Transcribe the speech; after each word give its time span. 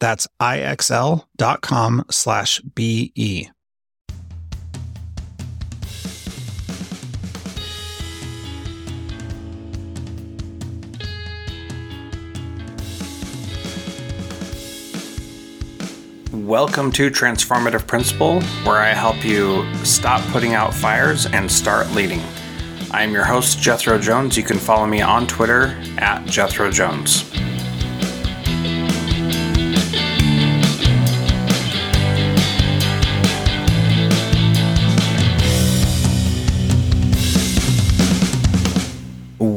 That's 0.00 0.26
ixl.com 0.40 2.04
slash 2.10 2.60
BE. 2.60 3.50
Welcome 16.32 16.92
to 16.92 17.10
Transformative 17.10 17.86
Principal, 17.86 18.40
where 18.64 18.78
I 18.78 18.94
help 18.94 19.22
you 19.22 19.66
stop 19.84 20.22
putting 20.32 20.54
out 20.54 20.72
fires 20.72 21.26
and 21.26 21.50
start 21.50 21.90
leading. 21.90 22.22
I'm 22.90 23.12
your 23.12 23.24
host, 23.24 23.60
Jethro 23.60 23.98
Jones. 23.98 24.36
You 24.36 24.42
can 24.42 24.58
follow 24.58 24.86
me 24.86 25.02
on 25.02 25.26
Twitter 25.26 25.76
at 25.98 26.24
Jethro 26.24 26.70
Jones. 26.70 27.30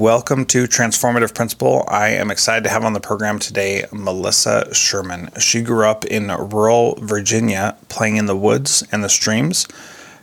Welcome 0.01 0.45
to 0.45 0.63
Transformative 0.63 1.35
Principal. 1.35 1.85
I 1.87 2.07
am 2.07 2.31
excited 2.31 2.63
to 2.63 2.71
have 2.71 2.83
on 2.83 2.93
the 2.93 2.99
program 2.99 3.37
today 3.37 3.85
Melissa 3.91 4.73
Sherman. 4.73 5.29
She 5.39 5.61
grew 5.61 5.85
up 5.85 6.05
in 6.05 6.29
rural 6.29 6.95
Virginia 6.95 7.77
playing 7.87 8.17
in 8.17 8.25
the 8.25 8.35
woods 8.35 8.83
and 8.91 9.03
the 9.03 9.09
streams. 9.09 9.67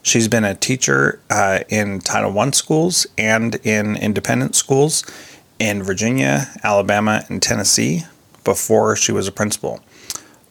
She's 0.02 0.26
been 0.26 0.42
a 0.42 0.56
teacher 0.56 1.20
uh, 1.30 1.60
in 1.68 2.00
Title 2.00 2.36
I 2.36 2.50
schools 2.50 3.06
and 3.16 3.54
in 3.64 3.94
independent 3.94 4.56
schools 4.56 5.04
in 5.60 5.84
Virginia, 5.84 6.48
Alabama, 6.64 7.22
and 7.28 7.40
Tennessee 7.40 8.02
before 8.42 8.96
she 8.96 9.12
was 9.12 9.28
a 9.28 9.32
principal. 9.32 9.78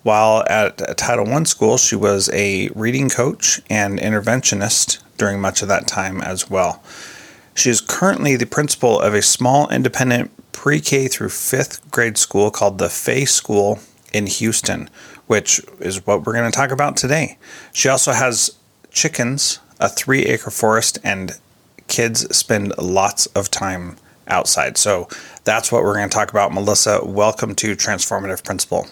While 0.04 0.46
at 0.50 0.90
a 0.90 0.94
Title 0.94 1.28
I 1.34 1.44
school, 1.44 1.76
she 1.76 1.98
was 1.98 2.30
a 2.32 2.70
reading 2.70 3.10
coach 3.10 3.60
and 3.70 4.00
interventionist 4.00 5.00
during 5.18 5.42
much 5.42 5.62
of 5.62 5.68
that 5.68 5.86
time 5.86 6.22
as 6.22 6.50
well. 6.50 6.82
She 7.58 7.72
is 7.72 7.82
currently 7.82 8.36
the 8.36 8.46
principal 8.46 9.00
of 9.00 9.16
a 9.16 9.22
small 9.24 9.68
independent 9.70 10.30
pre 10.52 10.80
K 10.80 11.08
through 11.08 11.30
fifth 11.30 11.90
grade 11.90 12.16
school 12.16 12.52
called 12.52 12.78
the 12.78 12.88
Fay 12.88 13.26
School 13.26 13.80
in 14.14 14.28
Houston, 14.28 14.92
which 15.26 15.60
is 15.80 16.06
what 16.06 16.24
we're 16.24 16.34
going 16.34 16.50
to 16.50 16.56
talk 16.56 16.70
about 16.70 16.96
today. 16.98 17.40
She 17.74 17.90
also 17.90 18.12
has 18.12 18.56
chickens, 18.92 19.58
a 19.80 19.90
three 19.90 20.22
acre 20.26 20.52
forest, 20.52 21.00
and 21.04 21.32
kids 21.88 22.28
spend 22.38 22.78
lots 22.78 23.26
of 23.26 23.50
time 23.50 23.98
outside. 24.28 24.78
So 24.78 25.08
that's 25.44 25.72
what 25.72 25.82
we're 25.82 25.96
going 25.96 26.10
to 26.10 26.16
talk 26.16 26.30
about. 26.30 26.54
Melissa, 26.54 27.02
welcome 27.04 27.56
to 27.56 27.76
Transformative 27.76 28.44
Principal. 28.44 28.88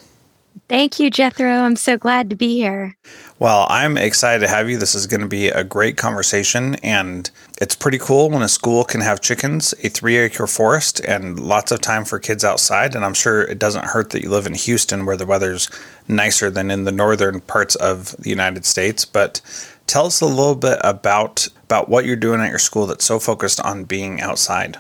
Thank 0.68 1.00
you, 1.00 1.10
Jethro. 1.12 1.50
I'm 1.50 1.76
so 1.76 1.98
glad 1.98 2.30
to 2.30 2.36
be 2.36 2.56
here. 2.56 2.98
Well, 3.38 3.68
I'm 3.70 3.98
excited 3.98 4.40
to 4.40 4.48
have 4.48 4.70
you. 4.70 4.78
This 4.78 4.96
is 4.96 5.06
going 5.06 5.22
to 5.22 5.28
be 5.28 5.50
a 5.50 5.64
great 5.64 5.98
conversation, 5.98 6.76
and 6.76 7.30
it's 7.62 7.76
pretty 7.76 7.98
cool 7.98 8.30
when 8.30 8.42
a 8.42 8.48
school 8.48 8.84
can 8.84 9.02
have 9.02 9.22
chickens, 9.22 9.74
a 9.84 9.90
three 9.90 10.18
acre 10.18 10.48
forest, 10.48 11.02
and 11.02 11.40
lots 11.40 11.72
of 11.72 11.82
time 11.82 12.06
for 12.06 12.18
kids 12.18 12.44
outside. 12.44 12.96
And 12.96 13.06
I'm 13.06 13.14
sure 13.14 13.44
it 13.44 13.60
doesn't 13.60 13.86
hurt 13.86 14.12
that 14.12 14.24
you 14.24 14.30
live 14.30 14.48
in 14.48 14.54
Houston 14.54 15.06
where 15.06 15.18
the 15.18 15.26
weather's 15.26 15.70
nicer 16.08 16.50
than 16.50 16.72
in 16.72 16.86
the 16.86 16.92
northern 16.92 17.42
parts 17.42 17.76
of 17.76 18.16
the 18.18 18.30
United 18.30 18.66
States. 18.66 19.06
But 19.06 19.42
tell 19.86 20.08
us 20.08 20.22
a 20.22 20.26
little 20.26 20.56
bit 20.56 20.80
about, 20.84 21.48
about 21.66 21.90
what 21.90 22.06
you're 22.06 22.16
doing 22.16 22.42
at 22.42 22.50
your 22.50 22.60
school 22.60 22.88
that's 22.88 23.06
so 23.06 23.20
focused 23.20 23.60
on 23.60 23.84
being 23.84 24.22
outside. 24.22 24.78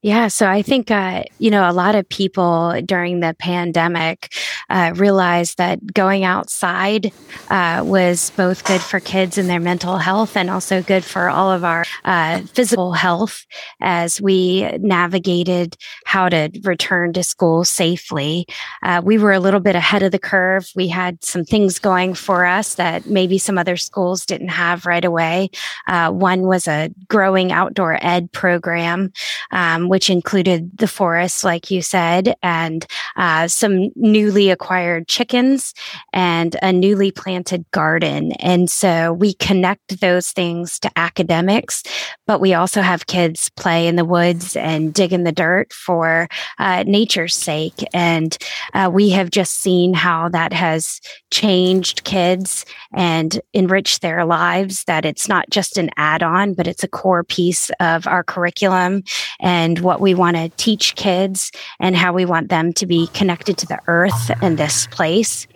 Yeah, 0.00 0.28
so 0.28 0.46
I 0.46 0.62
think 0.62 0.92
uh, 0.92 1.24
you 1.40 1.50
know 1.50 1.68
a 1.68 1.72
lot 1.72 1.96
of 1.96 2.08
people 2.08 2.80
during 2.84 3.18
the 3.18 3.34
pandemic 3.36 4.32
uh, 4.70 4.92
realized 4.94 5.58
that 5.58 5.92
going 5.92 6.22
outside 6.22 7.12
uh, 7.50 7.82
was 7.84 8.30
both 8.36 8.62
good 8.64 8.80
for 8.80 9.00
kids 9.00 9.38
and 9.38 9.50
their 9.50 9.58
mental 9.58 9.96
health, 9.96 10.36
and 10.36 10.50
also 10.50 10.82
good 10.82 11.04
for 11.04 11.28
all 11.28 11.50
of 11.50 11.64
our 11.64 11.84
uh, 12.04 12.42
physical 12.42 12.92
health 12.92 13.44
as 13.80 14.20
we 14.20 14.70
navigated 14.78 15.76
how 16.06 16.28
to 16.28 16.48
return 16.62 17.12
to 17.14 17.24
school 17.24 17.64
safely. 17.64 18.46
Uh, 18.84 19.02
we 19.04 19.18
were 19.18 19.32
a 19.32 19.40
little 19.40 19.58
bit 19.58 19.74
ahead 19.74 20.04
of 20.04 20.12
the 20.12 20.18
curve. 20.20 20.70
We 20.76 20.86
had 20.86 21.24
some 21.24 21.44
things 21.44 21.80
going 21.80 22.14
for 22.14 22.46
us 22.46 22.76
that 22.76 23.06
maybe 23.06 23.36
some 23.36 23.58
other 23.58 23.76
schools 23.76 24.24
didn't 24.24 24.50
have 24.50 24.86
right 24.86 25.04
away. 25.04 25.50
Uh, 25.88 26.12
one 26.12 26.42
was 26.42 26.68
a 26.68 26.90
growing 27.08 27.50
outdoor 27.50 27.98
ed 28.00 28.30
program. 28.30 29.12
Um, 29.50 29.87
which 29.88 30.10
included 30.10 30.76
the 30.78 30.88
forest, 30.88 31.44
like 31.44 31.70
you 31.70 31.82
said, 31.82 32.34
and 32.42 32.86
uh, 33.16 33.48
some 33.48 33.90
newly 33.96 34.50
acquired 34.50 35.08
chickens 35.08 35.74
and 36.12 36.56
a 36.62 36.72
newly 36.72 37.10
planted 37.10 37.64
garden. 37.70 38.32
And 38.32 38.70
so 38.70 39.12
we 39.12 39.34
connect 39.34 40.00
those 40.00 40.30
things 40.30 40.78
to 40.80 40.90
academics, 40.96 41.82
but 42.26 42.40
we 42.40 42.54
also 42.54 42.80
have 42.82 43.06
kids 43.06 43.50
play 43.50 43.86
in 43.86 43.96
the 43.96 44.04
woods 44.04 44.56
and 44.56 44.94
dig 44.94 45.12
in 45.12 45.24
the 45.24 45.32
dirt 45.32 45.72
for 45.72 46.28
uh, 46.58 46.84
nature's 46.86 47.34
sake. 47.34 47.84
And 47.92 48.36
uh, 48.74 48.90
we 48.92 49.10
have 49.10 49.30
just 49.30 49.60
seen 49.60 49.94
how 49.94 50.28
that 50.30 50.52
has 50.52 51.00
changed 51.30 52.04
kids 52.04 52.64
and 52.92 53.40
enriched 53.54 54.02
their 54.02 54.24
lives, 54.24 54.84
that 54.84 55.04
it's 55.04 55.28
not 55.28 55.48
just 55.50 55.78
an 55.78 55.90
add 55.96 56.22
on, 56.22 56.54
but 56.54 56.66
it's 56.66 56.84
a 56.84 56.88
core 56.88 57.24
piece 57.24 57.70
of 57.80 58.06
our 58.06 58.24
curriculum 58.24 59.02
and 59.40 59.77
what 59.80 60.00
we 60.00 60.14
want 60.14 60.36
to 60.36 60.48
teach 60.50 60.94
kids 60.96 61.52
and 61.80 61.96
how 61.96 62.12
we 62.12 62.24
want 62.24 62.48
them 62.48 62.72
to 62.74 62.86
be 62.86 63.08
connected 63.08 63.58
to 63.58 63.66
the 63.66 63.80
earth 63.86 64.30
and 64.42 64.58
this 64.58 64.86
place. 64.88 65.46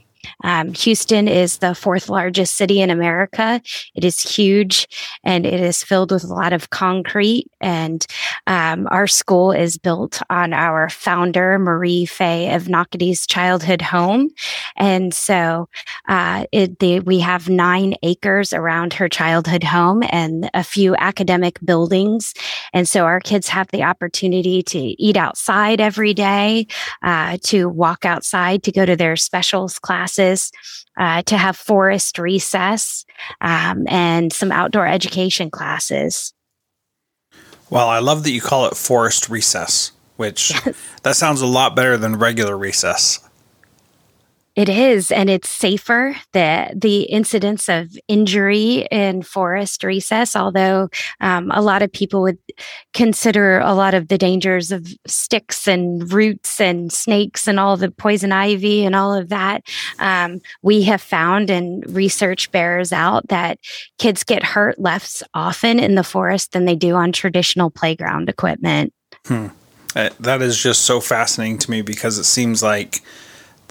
Um, 0.45 0.73
Houston 0.75 1.29
is 1.29 1.59
the 1.59 1.75
fourth 1.75 2.09
largest 2.09 2.55
city 2.55 2.81
in 2.81 2.91
America. 2.91 3.61
It 3.95 4.05
is 4.05 4.21
huge 4.21 4.89
and 5.25 5.47
it 5.47 5.61
is 5.61 5.83
filled 5.83 6.13
with 6.13 6.25
a 6.25 6.35
lot 6.35 6.53
of 6.53 6.71
concrete. 6.71 7.47
And 7.61 8.05
um, 8.47 8.89
our 8.91 9.07
school 9.07 9.53
is 9.53 9.79
built 9.79 10.21
on 10.31 10.53
our 10.53 10.89
founder, 10.89 11.59
Marie 11.59 12.07
Fay 12.07 12.49
Evnochides' 12.51 13.29
childhood 13.29 13.83
home. 13.83 14.31
And 14.77 15.15
so 15.15 15.69
uh, 16.09 16.47
it, 16.53 16.79
the, 16.79 17.01
we 17.01 17.21
have 17.21 17.49
nine 17.49 17.95
acres 18.03 18.53
around 18.53 18.95
her 18.95 19.09
childhood 19.09 19.65
home 19.65 20.03
and 20.11 20.51
a 20.55 20.65
few 20.65 20.97
academic 20.97 21.59
buildings. 21.65 22.35
And 22.73 22.89
so 22.89 23.05
our 23.05 23.21
kids 23.21 23.49
have 23.49 23.69
the 23.69 23.83
opportunity 23.83 24.63
to 24.65 24.79
eat 24.79 25.17
outside 25.17 25.81
every 25.81 26.15
day, 26.15 26.67
uh, 27.03 27.39
to 27.45 27.69
walk 27.69 28.05
outside, 28.05 28.63
to 28.65 28.73
go 28.73 28.85
to 28.85 28.97
their 28.97 29.17
specials 29.17 29.79
class 29.79 30.12
classes, 30.13 30.53
uh, 30.99 31.23
to 31.23 31.37
have 31.37 31.57
forest 31.57 32.19
recess, 32.19 33.05
um, 33.41 33.85
and 33.89 34.33
some 34.33 34.53
outdoor 34.53 34.87
education 34.87 35.51
classes. 35.51 36.35
Well, 37.71 37.89
I 37.89 38.01
love 38.01 38.25
that 38.25 38.33
you 38.33 38.41
call 38.41 38.67
it 38.67 38.77
forest 38.77 39.31
recess, 39.31 39.93
which 40.17 40.51
yes. 40.51 40.77
that 41.03 41.17
sounds 41.17 41.41
a 41.41 41.47
lot 41.47 41.75
better 41.75 41.97
than 41.97 42.19
regular 42.19 42.57
recess. 42.57 43.21
It 44.55 44.69
is, 44.69 45.11
and 45.11 45.31
it's 45.31 45.49
safer. 45.49 46.15
The 46.33 46.71
the 46.77 47.05
incidence 47.05 47.71
of 47.71 47.97
injury 48.07 48.87
in 48.91 49.23
forest 49.23 49.83
recess, 49.83 50.37
although 50.37 50.91
um, 51.23 51.51
a 51.55 51.63
lot 51.63 51.81
of 51.81 51.91
people 51.91 52.21
would 52.23 52.37
consider 52.93 53.61
a 53.61 53.73
lot 53.73 53.95
of 53.95 54.09
the 54.09 54.19
dangers 54.19 54.71
of 54.71 54.87
sticks 55.07 55.67
and 55.67 56.13
roots 56.13 56.61
and 56.61 56.93
snakes 56.93 57.49
and 57.49 57.59
all 57.59 57.79
the 57.79 57.91
poison 57.91 58.31
ivy 58.31 58.85
and 58.85 58.95
all 58.95 59.15
of 59.15 59.31
that, 59.31 59.63
um, 60.01 60.39
we 60.61 60.83
have 60.83 61.01
found 61.01 61.49
and 61.49 61.83
research 61.89 62.51
bears 62.53 62.93
out 62.93 63.27
that 63.29 63.59
kids 63.99 64.23
get 64.23 64.43
hurt 64.43 64.79
less 64.79 65.23
often 65.33 65.81
in 65.81 65.95
the 65.95 66.05
forest 66.05 66.53
than 66.53 66.67
they 66.67 66.77
do 66.77 66.95
on 66.95 67.11
traditional 67.11 67.71
playground 67.71 68.29
equipment. 68.29 68.93
Hmm. 69.25 69.47
Uh, 69.97 70.11
that 70.21 70.43
is 70.43 70.59
just 70.59 70.83
so 70.83 71.01
fascinating 71.01 71.59
to 71.59 71.71
me 71.71 71.81
because 71.81 72.19
it 72.19 72.25
seems 72.25 72.63
like 72.63 73.03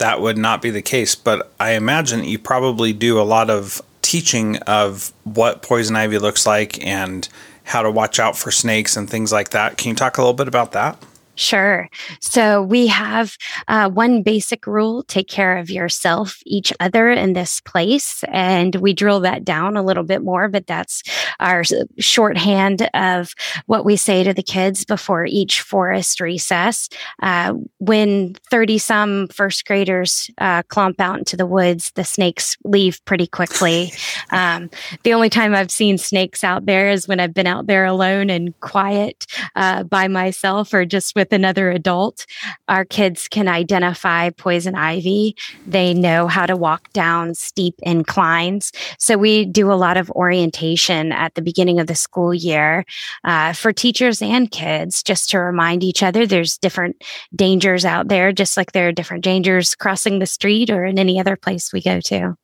that 0.01 0.19
would 0.19 0.37
not 0.37 0.61
be 0.61 0.71
the 0.71 0.81
case. 0.81 1.13
But 1.13 1.51
I 1.59 1.73
imagine 1.73 2.23
you 2.23 2.39
probably 2.39 2.91
do 2.91 3.19
a 3.19 3.23
lot 3.23 3.49
of 3.49 3.81
teaching 4.01 4.57
of 4.63 5.13
what 5.23 5.61
poison 5.61 5.95
ivy 5.95 6.17
looks 6.17 6.45
like 6.45 6.83
and 6.85 7.29
how 7.63 7.83
to 7.83 7.91
watch 7.91 8.19
out 8.19 8.35
for 8.35 8.49
snakes 8.49 8.97
and 8.97 9.07
things 9.07 9.31
like 9.31 9.51
that. 9.51 9.77
Can 9.77 9.89
you 9.89 9.95
talk 9.95 10.17
a 10.17 10.21
little 10.21 10.33
bit 10.33 10.47
about 10.47 10.71
that? 10.71 11.01
Sure. 11.41 11.89
So 12.19 12.61
we 12.61 12.85
have 12.85 13.35
uh, 13.67 13.89
one 13.89 14.21
basic 14.21 14.67
rule 14.67 15.01
take 15.01 15.27
care 15.27 15.57
of 15.57 15.71
yourself, 15.71 16.37
each 16.45 16.71
other 16.79 17.09
in 17.09 17.33
this 17.33 17.59
place. 17.61 18.23
And 18.27 18.75
we 18.75 18.93
drill 18.93 19.21
that 19.21 19.43
down 19.43 19.75
a 19.75 19.81
little 19.81 20.03
bit 20.03 20.21
more, 20.21 20.47
but 20.49 20.67
that's 20.67 21.01
our 21.39 21.63
shorthand 21.97 22.87
of 22.93 23.33
what 23.65 23.85
we 23.85 23.95
say 23.95 24.23
to 24.23 24.35
the 24.35 24.43
kids 24.43 24.85
before 24.85 25.25
each 25.25 25.61
forest 25.61 26.21
recess. 26.21 26.89
Uh, 27.23 27.55
when 27.79 28.35
30 28.51 28.77
some 28.77 29.27
first 29.29 29.65
graders 29.65 30.29
uh, 30.37 30.61
clomp 30.63 30.99
out 30.99 31.17
into 31.17 31.35
the 31.35 31.47
woods, 31.47 31.91
the 31.95 32.03
snakes 32.03 32.55
leave 32.63 33.03
pretty 33.05 33.27
quickly. 33.27 33.91
Um, 34.31 34.69
the 35.03 35.13
only 35.13 35.29
time 35.29 35.53
I've 35.53 35.71
seen 35.71 35.97
snakes 35.97 36.43
out 36.43 36.65
there 36.65 36.89
is 36.89 37.07
when 37.07 37.19
I've 37.19 37.33
been 37.33 37.47
out 37.47 37.67
there 37.67 37.83
alone 37.85 38.29
and 38.29 38.57
quiet 38.61 39.25
uh, 39.55 39.83
by 39.83 40.07
myself 40.07 40.73
or 40.73 40.85
just 40.85 41.15
with 41.15 41.30
another 41.31 41.71
adult, 41.71 42.25
our 42.67 42.85
kids 42.85 43.27
can 43.27 43.47
identify 43.47 44.29
poison 44.29 44.75
ivy. 44.75 45.35
They 45.65 45.93
know 45.93 46.27
how 46.27 46.45
to 46.45 46.55
walk 46.55 46.91
down 46.93 47.35
steep 47.35 47.75
inclines. 47.83 48.71
So 48.97 49.17
we 49.17 49.45
do 49.45 49.71
a 49.71 49.73
lot 49.73 49.97
of 49.97 50.09
orientation 50.11 51.11
at 51.11 51.35
the 51.35 51.41
beginning 51.41 51.79
of 51.79 51.87
the 51.87 51.95
school 51.95 52.33
year 52.33 52.85
uh, 53.23 53.53
for 53.53 53.73
teachers 53.73 54.21
and 54.21 54.49
kids, 54.49 55.03
just 55.03 55.29
to 55.31 55.39
remind 55.39 55.83
each 55.83 56.03
other 56.03 56.25
there's 56.25 56.57
different 56.57 57.03
dangers 57.35 57.85
out 57.85 58.07
there, 58.07 58.31
just 58.31 58.57
like 58.57 58.71
there 58.71 58.87
are 58.87 58.91
different 58.91 59.23
dangers 59.23 59.75
crossing 59.75 60.19
the 60.19 60.25
street 60.25 60.69
or 60.69 60.85
in 60.85 60.99
any 60.99 61.19
other 61.19 61.35
place 61.35 61.71
we 61.73 61.81
go 61.81 61.99
to. 62.01 62.35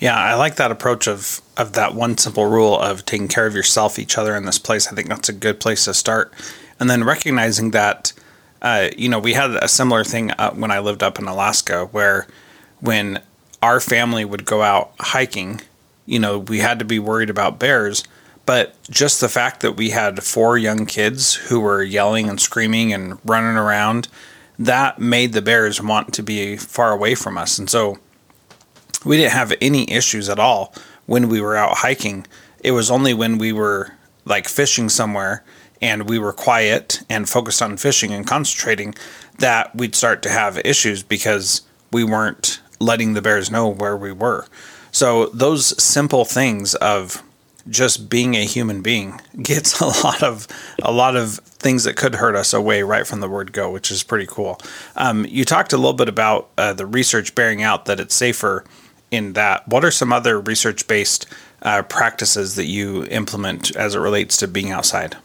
Yeah, 0.00 0.16
I 0.16 0.34
like 0.34 0.56
that 0.56 0.70
approach 0.70 1.06
of 1.06 1.42
of 1.58 1.74
that 1.74 1.94
one 1.94 2.16
simple 2.16 2.46
rule 2.46 2.78
of 2.80 3.04
taking 3.04 3.28
care 3.28 3.46
of 3.46 3.54
yourself, 3.54 3.98
each 3.98 4.16
other 4.16 4.34
in 4.34 4.46
this 4.46 4.58
place. 4.58 4.88
I 4.88 4.94
think 4.94 5.08
that's 5.08 5.28
a 5.28 5.34
good 5.34 5.60
place 5.60 5.84
to 5.84 5.92
start 5.92 6.32
and 6.80 6.90
then 6.90 7.04
recognizing 7.04 7.70
that 7.70 8.12
uh, 8.62 8.88
you 8.96 9.08
know 9.08 9.18
we 9.18 9.34
had 9.34 9.50
a 9.50 9.68
similar 9.68 10.02
thing 10.02 10.32
uh, 10.32 10.50
when 10.52 10.70
I 10.70 10.80
lived 10.80 11.02
up 11.02 11.18
in 11.18 11.26
Alaska 11.26 11.86
where 11.92 12.26
when 12.80 13.20
our 13.62 13.78
family 13.78 14.24
would 14.24 14.44
go 14.44 14.62
out 14.62 14.92
hiking, 14.98 15.60
you 16.06 16.18
know, 16.18 16.38
we 16.38 16.58
had 16.58 16.78
to 16.78 16.84
be 16.84 16.98
worried 16.98 17.30
about 17.30 17.58
bears. 17.58 18.04
But 18.46 18.74
just 18.90 19.20
the 19.20 19.28
fact 19.28 19.60
that 19.60 19.76
we 19.76 19.90
had 19.90 20.24
four 20.24 20.58
young 20.58 20.86
kids 20.86 21.34
who 21.34 21.60
were 21.60 21.82
yelling 21.82 22.28
and 22.28 22.40
screaming 22.40 22.92
and 22.92 23.18
running 23.24 23.56
around, 23.56 24.08
that 24.58 24.98
made 24.98 25.34
the 25.34 25.42
bears 25.42 25.80
want 25.80 26.12
to 26.14 26.22
be 26.22 26.56
far 26.56 26.90
away 26.90 27.14
from 27.14 27.38
us. 27.38 27.58
And 27.58 27.70
so 27.70 27.98
we 29.04 29.18
didn't 29.18 29.32
have 29.32 29.52
any 29.60 29.90
issues 29.90 30.28
at 30.28 30.38
all 30.38 30.74
when 31.06 31.28
we 31.28 31.40
were 31.40 31.56
out 31.56 31.78
hiking. 31.78 32.26
It 32.64 32.72
was 32.72 32.90
only 32.90 33.14
when 33.14 33.38
we 33.38 33.52
were 33.52 33.92
like 34.24 34.48
fishing 34.48 34.88
somewhere 34.88 35.44
and 35.80 36.08
we 36.08 36.18
were 36.18 36.32
quiet 36.32 37.02
and 37.08 37.28
focused 37.28 37.62
on 37.62 37.76
fishing 37.76 38.12
and 38.12 38.26
concentrating, 38.26 38.94
that 39.38 39.74
we'd 39.74 39.94
start 39.94 40.22
to 40.22 40.30
have 40.30 40.58
issues 40.58 41.02
because 41.02 41.62
we 41.92 42.04
weren't 42.04 42.60
letting 42.78 43.14
the 43.14 43.22
bears 43.22 43.50
know 43.50 43.68
where 43.68 43.96
we 43.96 44.12
were. 44.12 44.46
So 44.92 45.26
those 45.26 45.80
simple 45.82 46.24
things 46.24 46.74
of 46.76 47.22
just 47.68 48.08
being 48.08 48.34
a 48.34 48.44
human 48.44 48.80
being 48.82 49.20
gets 49.42 49.80
a 49.80 49.86
lot 49.86 50.22
of 50.22 50.48
a 50.82 50.92
lot 50.92 51.16
of 51.16 51.34
things 51.34 51.84
that 51.84 51.96
could 51.96 52.14
hurt 52.14 52.34
us 52.34 52.52
away 52.52 52.82
right 52.82 53.06
from 53.06 53.20
the 53.20 53.28
word 53.28 53.52
go, 53.52 53.70
which 53.70 53.90
is 53.90 54.02
pretty 54.02 54.26
cool. 54.26 54.58
Um, 54.96 55.26
you 55.26 55.44
talked 55.44 55.72
a 55.72 55.76
little 55.76 55.92
bit 55.92 56.08
about 56.08 56.48
uh, 56.56 56.72
the 56.72 56.86
research 56.86 57.34
bearing 57.34 57.62
out 57.62 57.84
that 57.84 58.00
it's 58.00 58.14
safer 58.14 58.64
in 59.10 59.34
that. 59.34 59.68
What 59.68 59.84
are 59.84 59.90
some 59.90 60.12
other 60.12 60.40
research 60.40 60.86
based 60.88 61.26
uh, 61.62 61.82
practices 61.82 62.56
that 62.56 62.66
you 62.66 63.04
implement 63.06 63.76
as 63.76 63.94
it 63.94 63.98
relates 63.98 64.36
to 64.38 64.48
being 64.48 64.70
outside? 64.70 65.16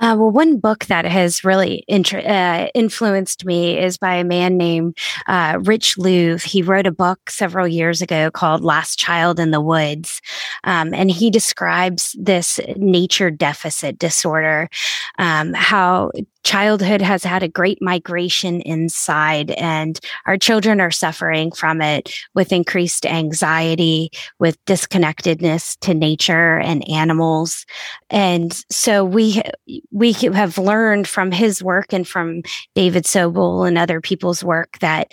Uh, 0.00 0.16
well, 0.18 0.30
one 0.30 0.58
book 0.58 0.86
that 0.86 1.04
has 1.04 1.44
really 1.44 1.84
uh, 1.88 2.66
influenced 2.74 3.44
me 3.44 3.78
is 3.78 3.98
by 3.98 4.14
a 4.14 4.24
man 4.24 4.56
named 4.56 4.96
uh, 5.26 5.58
Rich 5.62 5.96
Louv. 5.96 6.42
He 6.42 6.62
wrote 6.62 6.86
a 6.86 6.92
book 6.92 7.28
several 7.28 7.68
years 7.68 8.00
ago 8.00 8.30
called 8.30 8.64
Last 8.64 8.98
Child 8.98 9.38
in 9.38 9.50
the 9.50 9.60
Woods. 9.60 10.22
Um, 10.64 10.94
and 10.94 11.10
he 11.10 11.30
describes 11.30 12.16
this 12.18 12.58
nature 12.76 13.30
deficit 13.30 13.98
disorder, 13.98 14.70
um, 15.18 15.52
how 15.52 16.10
childhood 16.44 17.02
has 17.02 17.24
had 17.24 17.42
a 17.42 17.48
great 17.48 17.78
migration 17.80 18.60
inside 18.62 19.50
and 19.52 20.00
our 20.26 20.36
children 20.36 20.80
are 20.80 20.90
suffering 20.90 21.52
from 21.52 21.82
it 21.82 22.14
with 22.34 22.52
increased 22.52 23.06
anxiety 23.06 24.10
with 24.38 24.62
disconnectedness 24.64 25.78
to 25.80 25.94
nature 25.94 26.58
and 26.58 26.88
animals. 26.88 27.66
And 28.08 28.52
so 28.70 29.04
we 29.04 29.42
we 29.90 30.12
have 30.12 30.58
learned 30.58 31.06
from 31.06 31.30
his 31.32 31.62
work 31.62 31.92
and 31.92 32.06
from 32.06 32.42
David 32.74 33.04
Sobel 33.04 33.66
and 33.66 33.78
other 33.78 34.00
people's 34.00 34.42
work 34.42 34.78
that 34.80 35.12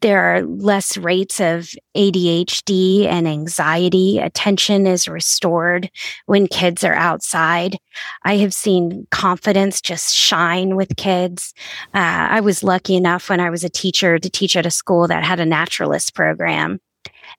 there 0.00 0.20
are 0.20 0.42
less 0.42 0.96
rates 0.96 1.40
of 1.40 1.70
ADHD 1.96 3.06
and 3.06 3.28
anxiety. 3.28 4.18
Attention 4.18 4.86
is 4.86 5.08
restored 5.08 5.90
when 6.26 6.46
kids 6.46 6.84
are 6.84 6.94
outside. 6.94 7.76
I 8.24 8.36
have 8.38 8.54
seen 8.54 9.06
confidence 9.10 9.80
just 9.80 10.14
shine 10.14 10.76
with 10.76 10.96
kids. 10.96 11.52
Uh, 11.94 12.28
I 12.30 12.40
was 12.40 12.62
lucky 12.62 12.96
enough 12.96 13.28
when 13.28 13.40
I 13.40 13.50
was 13.50 13.64
a 13.64 13.68
teacher 13.68 14.18
to 14.18 14.30
teach 14.30 14.56
at 14.56 14.66
a 14.66 14.70
school 14.70 15.06
that 15.08 15.24
had 15.24 15.40
a 15.40 15.46
naturalist 15.46 16.14
program. 16.14 16.80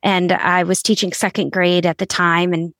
And 0.04 0.32
I 0.32 0.64
was 0.64 0.82
teaching 0.82 1.14
second 1.14 1.52
grade 1.52 1.86
at 1.86 1.98
the 1.98 2.06
time 2.06 2.54
and 2.54 2.74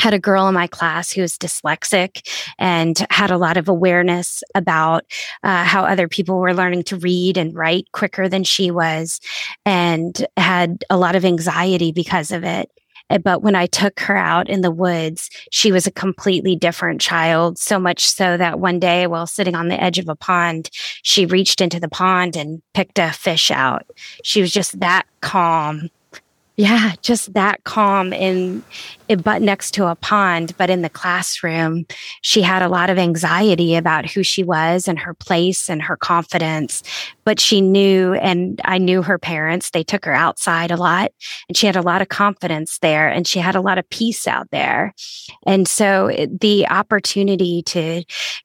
had 0.00 0.14
a 0.14 0.18
girl 0.18 0.48
in 0.48 0.54
my 0.54 0.66
class 0.66 1.12
who 1.12 1.20
was 1.20 1.36
dyslexic 1.36 2.26
and 2.58 3.06
had 3.10 3.30
a 3.30 3.38
lot 3.38 3.56
of 3.56 3.68
awareness 3.68 4.42
about 4.54 5.04
uh, 5.44 5.62
how 5.64 5.84
other 5.84 6.08
people 6.08 6.38
were 6.38 6.54
learning 6.54 6.82
to 6.82 6.96
read 6.96 7.36
and 7.36 7.54
write 7.54 7.92
quicker 7.92 8.28
than 8.28 8.42
she 8.42 8.70
was 8.70 9.20
and 9.66 10.26
had 10.38 10.84
a 10.88 10.96
lot 10.96 11.16
of 11.16 11.24
anxiety 11.24 11.92
because 11.92 12.32
of 12.32 12.44
it. 12.44 12.70
Eh, 13.10 13.18
but 13.18 13.42
when 13.42 13.54
I 13.54 13.66
took 13.66 14.00
her 14.00 14.16
out 14.16 14.48
in 14.48 14.62
the 14.62 14.70
woods, 14.70 15.28
she 15.50 15.70
was 15.70 15.86
a 15.86 15.92
completely 15.92 16.56
different 16.56 17.00
child. 17.02 17.58
So 17.58 17.78
much 17.78 18.08
so 18.08 18.38
that 18.38 18.58
one 18.58 18.80
day, 18.80 19.06
while 19.06 19.26
sitting 19.26 19.54
on 19.54 19.68
the 19.68 19.82
edge 19.82 19.98
of 19.98 20.08
a 20.08 20.16
pond, 20.16 20.70
she 21.02 21.26
reached 21.26 21.60
into 21.60 21.78
the 21.78 21.88
pond 21.88 22.36
and 22.36 22.62
picked 22.72 22.98
a 22.98 23.12
fish 23.12 23.50
out. 23.50 23.84
She 24.24 24.40
was 24.40 24.52
just 24.52 24.80
that 24.80 25.06
calm 25.20 25.90
yeah, 26.60 26.92
just 27.00 27.32
that 27.32 27.64
calm 27.64 28.12
in, 28.12 28.62
but 29.18 29.42
next 29.42 29.72
to 29.72 29.86
a 29.86 29.96
pond, 29.96 30.54
but 30.56 30.70
in 30.70 30.82
the 30.82 30.88
classroom, 30.88 31.86
she 32.22 32.42
had 32.42 32.62
a 32.62 32.68
lot 32.68 32.90
of 32.90 32.98
anxiety 32.98 33.74
about 33.74 34.06
who 34.06 34.22
she 34.22 34.42
was 34.42 34.86
and 34.86 34.98
her 34.98 35.14
place 35.14 35.68
and 35.68 35.82
her 35.82 35.96
confidence. 35.96 36.82
But 37.24 37.40
she 37.40 37.60
knew, 37.60 38.14
and 38.14 38.60
I 38.64 38.78
knew 38.78 39.02
her 39.02 39.18
parents, 39.18 39.70
they 39.70 39.82
took 39.82 40.04
her 40.04 40.14
outside 40.14 40.70
a 40.70 40.76
lot 40.76 41.12
and 41.48 41.56
she 41.56 41.66
had 41.66 41.76
a 41.76 41.82
lot 41.82 42.02
of 42.02 42.08
confidence 42.08 42.78
there 42.78 43.08
and 43.08 43.26
she 43.26 43.38
had 43.38 43.56
a 43.56 43.60
lot 43.60 43.78
of 43.78 43.88
peace 43.90 44.26
out 44.26 44.50
there. 44.50 44.94
And 45.46 45.66
so 45.66 46.10
the 46.40 46.68
opportunity 46.68 47.62
to 47.62 48.04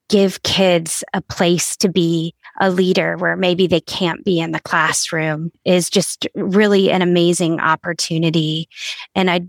give 0.09 0.43
kids 0.43 1.03
a 1.13 1.21
place 1.21 1.75
to 1.77 1.89
be 1.89 2.33
a 2.59 2.69
leader 2.69 3.17
where 3.17 3.35
maybe 3.35 3.67
they 3.67 3.81
can't 3.81 4.23
be 4.23 4.39
in 4.39 4.51
the 4.51 4.59
classroom 4.59 5.51
is 5.65 5.89
just 5.89 6.27
really 6.35 6.91
an 6.91 7.01
amazing 7.01 7.59
opportunity. 7.59 8.69
And 9.13 9.29
I 9.29 9.41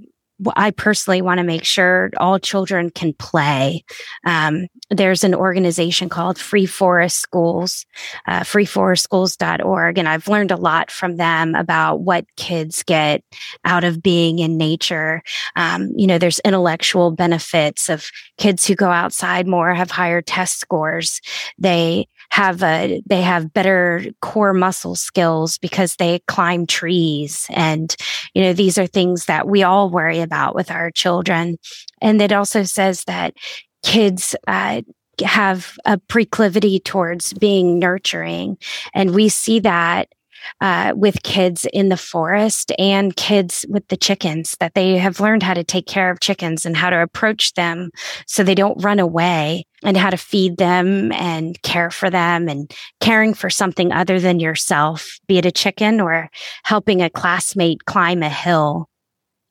I 0.55 0.71
personally 0.71 1.23
want 1.23 1.39
to 1.39 1.45
make 1.45 1.65
sure 1.65 2.11
all 2.19 2.39
children 2.39 2.91
can 2.91 3.15
play. 3.15 3.85
Um, 4.25 4.67
there's 4.91 5.25
an 5.25 5.35
organization 5.35 6.09
called 6.09 6.39
Free 6.39 6.67
Forest 6.67 7.19
Schools, 7.19 7.87
uh, 8.27 8.41
freeforestschools.org. 8.41 9.99
And 9.99 10.09
I've 10.09 10.29
learned 10.29 10.51
a 10.51 10.57
lot 10.57 10.91
from 10.91 11.17
them 11.17 11.55
about 11.55 12.01
what 12.01 12.27
kids 12.37 12.83
get 12.83 13.23
out 13.65 13.85
of 13.85 14.03
being 14.03 14.39
in 14.39 14.59
nature. 14.59 15.23
Um, 15.57 15.91
you 15.97 16.07
know, 16.07 16.19
there's 16.19 16.41
intellectual 16.41 17.11
benefits 17.11 17.89
of 17.89 18.07
kids 18.37 18.67
who 18.67 18.75
go 18.75 18.91
outside 18.91 19.47
more 19.47 19.75
have 19.75 19.91
higher 19.91 20.21
test 20.21 20.61
scores. 20.61 21.21
They 21.59 22.09
have 22.31 22.63
a 22.63 23.03
they 23.07 23.23
have 23.23 23.53
better 23.53 24.05
core 24.21 24.55
muscle 24.55 24.95
skills 24.95 25.59
because 25.59 25.97
they 25.97 26.21
climb 26.27 26.67
trees. 26.67 27.47
And 27.51 27.95
you 28.35 28.43
know 28.43 28.53
these 28.53 28.79
are 28.79 28.87
things 28.87 29.27
that 29.27 29.47
we 29.47 29.63
all 29.63 29.91
worry 29.91 30.21
about 30.21 30.55
with 30.55 30.71
our 30.71 30.91
children. 30.91 31.57
And 32.01 32.21
it 32.21 32.33
also 32.33 32.63
says 32.63 33.05
that 33.05 33.35
kids 33.83 34.35
uh, 34.47 34.83
have 35.25 35.77
a 35.85 35.99
proclivity 35.99 36.81
towards 36.81 37.33
being 37.35 37.79
nurturing. 37.79 38.59
And 38.95 39.15
we 39.15 39.29
see 39.29 39.61
that 39.61 40.09
uh, 40.61 40.93
with 40.97 41.23
kids 41.23 41.67
in 41.73 41.89
the 41.89 41.97
forest 41.97 42.73
and 42.79 43.17
kids 43.17 43.65
with 43.69 43.87
the 43.89 43.97
chickens 43.97 44.57
that 44.61 44.75
they 44.75 44.97
have 44.99 45.21
learned 45.21 45.43
how 45.43 45.55
to 45.55 45.65
take 45.65 45.87
care 45.87 46.11
of 46.11 46.21
chickens 46.21 46.67
and 46.67 46.77
how 46.77 46.91
to 46.91 47.03
approach 47.03 47.55
them 47.55 47.91
so 48.27 48.43
they 48.43 48.55
don't 48.55 48.83
run 48.83 48.99
away 48.99 49.65
and 49.83 49.97
how 49.97 50.11
to 50.11 50.17
feed 50.17 50.57
them 50.57 51.13
and 51.13 51.61
care 51.63 51.91
for 51.91 52.11
them 52.11 52.49
and 52.49 52.73
caring 53.01 53.35
for 53.35 53.51
something 53.51 53.93
other 53.93 54.19
than 54.19 54.41
yourself, 54.41 55.19
be 55.27 55.39
it 55.39 55.47
a 55.47 55.53
chicken 55.53 56.01
or 56.01 56.31
helping 56.65 57.03
a 57.03 57.11
classmate 57.11 57.85
climb 57.85 58.23
a 58.23 58.29
hill. 58.29 58.89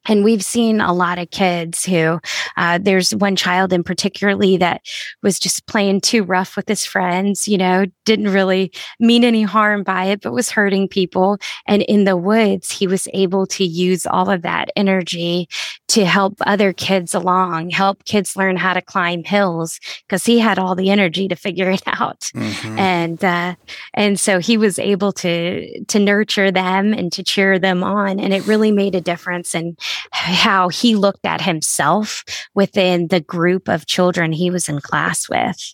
And 0.07 0.24
we've 0.24 0.43
seen 0.43 0.81
a 0.81 0.93
lot 0.93 1.19
of 1.19 1.31
kids 1.31 1.85
who, 1.85 2.19
uh, 2.57 2.79
there's 2.81 3.13
one 3.15 3.35
child 3.35 3.74
in 3.74 3.83
particularly 3.83 4.57
that 4.57 4.81
was 5.24 5.39
just 5.39 5.65
playing 5.67 6.01
too 6.01 6.24
rough 6.24 6.55
with 6.55 6.67
his 6.67 6.85
friends, 6.85 7.47
you 7.47 7.57
know, 7.57 7.85
didn't 8.05 8.29
really 8.29 8.71
mean 9.00 9.24
any 9.24 9.43
harm 9.43 9.83
by 9.83 10.05
it, 10.05 10.21
but 10.21 10.33
was 10.33 10.50
hurting 10.50 10.88
people. 10.88 11.38
And 11.67 11.81
in 11.83 12.03
the 12.03 12.17
woods, 12.17 12.71
he 12.71 12.88
was 12.88 13.07
able 13.13 13.45
to 13.47 13.63
use 13.63 14.05
all 14.05 14.29
of 14.29 14.41
that 14.43 14.69
energy 14.75 15.47
to 15.89 16.05
help 16.05 16.35
other 16.41 16.74
kids 16.74 17.13
along, 17.13 17.69
help 17.69 18.05
kids 18.05 18.35
learn 18.35 18.57
how 18.57 18.74
to 18.74 18.81
climb 18.81 19.24
hills 19.24 19.79
because 20.07 20.25
he 20.25 20.39
had 20.39 20.59
all 20.59 20.75
the 20.75 20.89
energy 20.89 21.27
to 21.27 21.35
figure 21.35 21.69
it 21.69 21.83
out. 21.88 22.31
Mm-hmm. 22.35 22.79
And, 22.79 23.24
uh, 23.24 23.55
and 23.93 24.19
so 24.19 24.39
he 24.39 24.57
was 24.57 24.79
able 24.79 25.12
to, 25.13 25.83
to 25.85 26.00
nurture 26.00 26.51
them 26.51 26.93
and 26.93 27.12
to 27.13 27.24
cheer 27.24 27.59
them 27.59 27.83
on. 27.83 28.19
And 28.19 28.33
it 28.33 28.45
really 28.47 28.71
made 28.71 28.95
a 28.95 29.01
difference. 29.01 29.55
And, 29.55 29.77
how 30.11 30.69
he 30.69 30.95
looked 30.95 31.25
at 31.25 31.41
himself 31.41 32.23
within 32.53 33.07
the 33.07 33.19
group 33.19 33.67
of 33.67 33.85
children 33.85 34.31
he 34.31 34.49
was 34.49 34.69
in 34.69 34.81
class 34.81 35.29
with. 35.29 35.73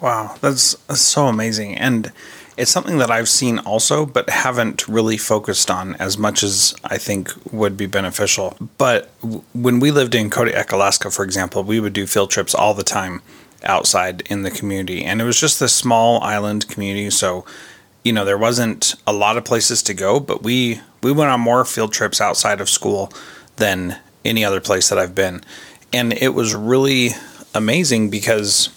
Wow, 0.00 0.36
that's, 0.40 0.74
that's 0.86 1.00
so 1.00 1.26
amazing. 1.26 1.76
And 1.76 2.12
it's 2.56 2.70
something 2.70 2.98
that 2.98 3.10
I've 3.10 3.28
seen 3.28 3.58
also, 3.58 4.06
but 4.06 4.30
haven't 4.30 4.86
really 4.86 5.16
focused 5.16 5.70
on 5.70 5.94
as 5.96 6.16
much 6.16 6.42
as 6.42 6.74
I 6.84 6.98
think 6.98 7.32
would 7.52 7.76
be 7.76 7.86
beneficial. 7.86 8.56
But 8.78 9.10
when 9.52 9.80
we 9.80 9.90
lived 9.90 10.14
in 10.14 10.30
Kodiak, 10.30 10.72
Alaska, 10.72 11.10
for 11.10 11.24
example, 11.24 11.64
we 11.64 11.80
would 11.80 11.92
do 11.92 12.06
field 12.06 12.30
trips 12.30 12.54
all 12.54 12.74
the 12.74 12.84
time 12.84 13.22
outside 13.64 14.22
in 14.30 14.42
the 14.42 14.50
community. 14.50 15.04
And 15.04 15.20
it 15.20 15.24
was 15.24 15.40
just 15.40 15.58
this 15.58 15.72
small 15.72 16.22
island 16.22 16.68
community. 16.68 17.10
So, 17.10 17.44
you 18.04 18.12
know, 18.12 18.24
there 18.24 18.38
wasn't 18.38 18.94
a 19.06 19.12
lot 19.12 19.36
of 19.36 19.44
places 19.44 19.82
to 19.84 19.94
go, 19.94 20.20
but 20.20 20.42
we 20.42 20.80
we 21.04 21.12
went 21.12 21.30
on 21.30 21.40
more 21.40 21.64
field 21.64 21.92
trips 21.92 22.20
outside 22.20 22.60
of 22.60 22.68
school 22.68 23.12
than 23.56 24.00
any 24.24 24.44
other 24.44 24.60
place 24.60 24.88
that 24.88 24.98
I've 24.98 25.14
been. 25.14 25.42
And 25.92 26.12
it 26.14 26.30
was 26.30 26.54
really 26.54 27.10
amazing 27.54 28.10
because 28.10 28.70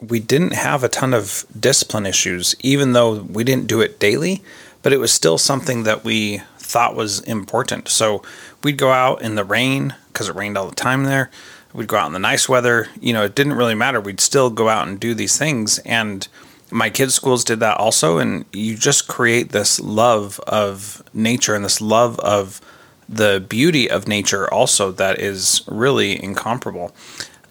we 0.00 0.20
didn't 0.20 0.52
have 0.52 0.84
a 0.84 0.88
ton 0.88 1.12
of 1.12 1.44
discipline 1.58 2.06
issues, 2.06 2.54
even 2.60 2.92
though 2.92 3.20
we 3.22 3.44
didn't 3.44 3.66
do 3.66 3.80
it 3.80 3.98
daily, 3.98 4.42
but 4.82 4.92
it 4.92 4.98
was 4.98 5.12
still 5.12 5.36
something 5.36 5.82
that 5.82 6.04
we 6.04 6.38
thought 6.58 6.94
was 6.94 7.20
important. 7.20 7.88
So 7.88 8.22
we'd 8.62 8.78
go 8.78 8.92
out 8.92 9.20
in 9.20 9.34
the 9.34 9.44
rain 9.44 9.94
because 10.08 10.28
it 10.28 10.36
rained 10.36 10.56
all 10.56 10.68
the 10.68 10.74
time 10.74 11.04
there. 11.04 11.30
We'd 11.72 11.88
go 11.88 11.96
out 11.96 12.06
in 12.06 12.12
the 12.12 12.20
nice 12.20 12.48
weather. 12.48 12.88
You 13.00 13.12
know, 13.12 13.24
it 13.24 13.34
didn't 13.34 13.54
really 13.54 13.74
matter. 13.74 14.00
We'd 14.00 14.20
still 14.20 14.48
go 14.48 14.68
out 14.68 14.86
and 14.86 15.00
do 15.00 15.12
these 15.12 15.36
things. 15.36 15.78
And 15.80 16.28
my 16.70 16.90
kids' 16.90 17.14
schools 17.14 17.44
did 17.44 17.60
that 17.60 17.78
also, 17.78 18.18
and 18.18 18.44
you 18.52 18.76
just 18.76 19.08
create 19.08 19.52
this 19.52 19.80
love 19.80 20.40
of 20.46 21.02
nature 21.12 21.54
and 21.54 21.64
this 21.64 21.80
love 21.80 22.18
of 22.20 22.60
the 23.08 23.44
beauty 23.48 23.90
of 23.90 24.08
nature 24.08 24.52
also 24.52 24.90
that 24.92 25.20
is 25.20 25.62
really 25.66 26.22
incomparable. 26.22 26.94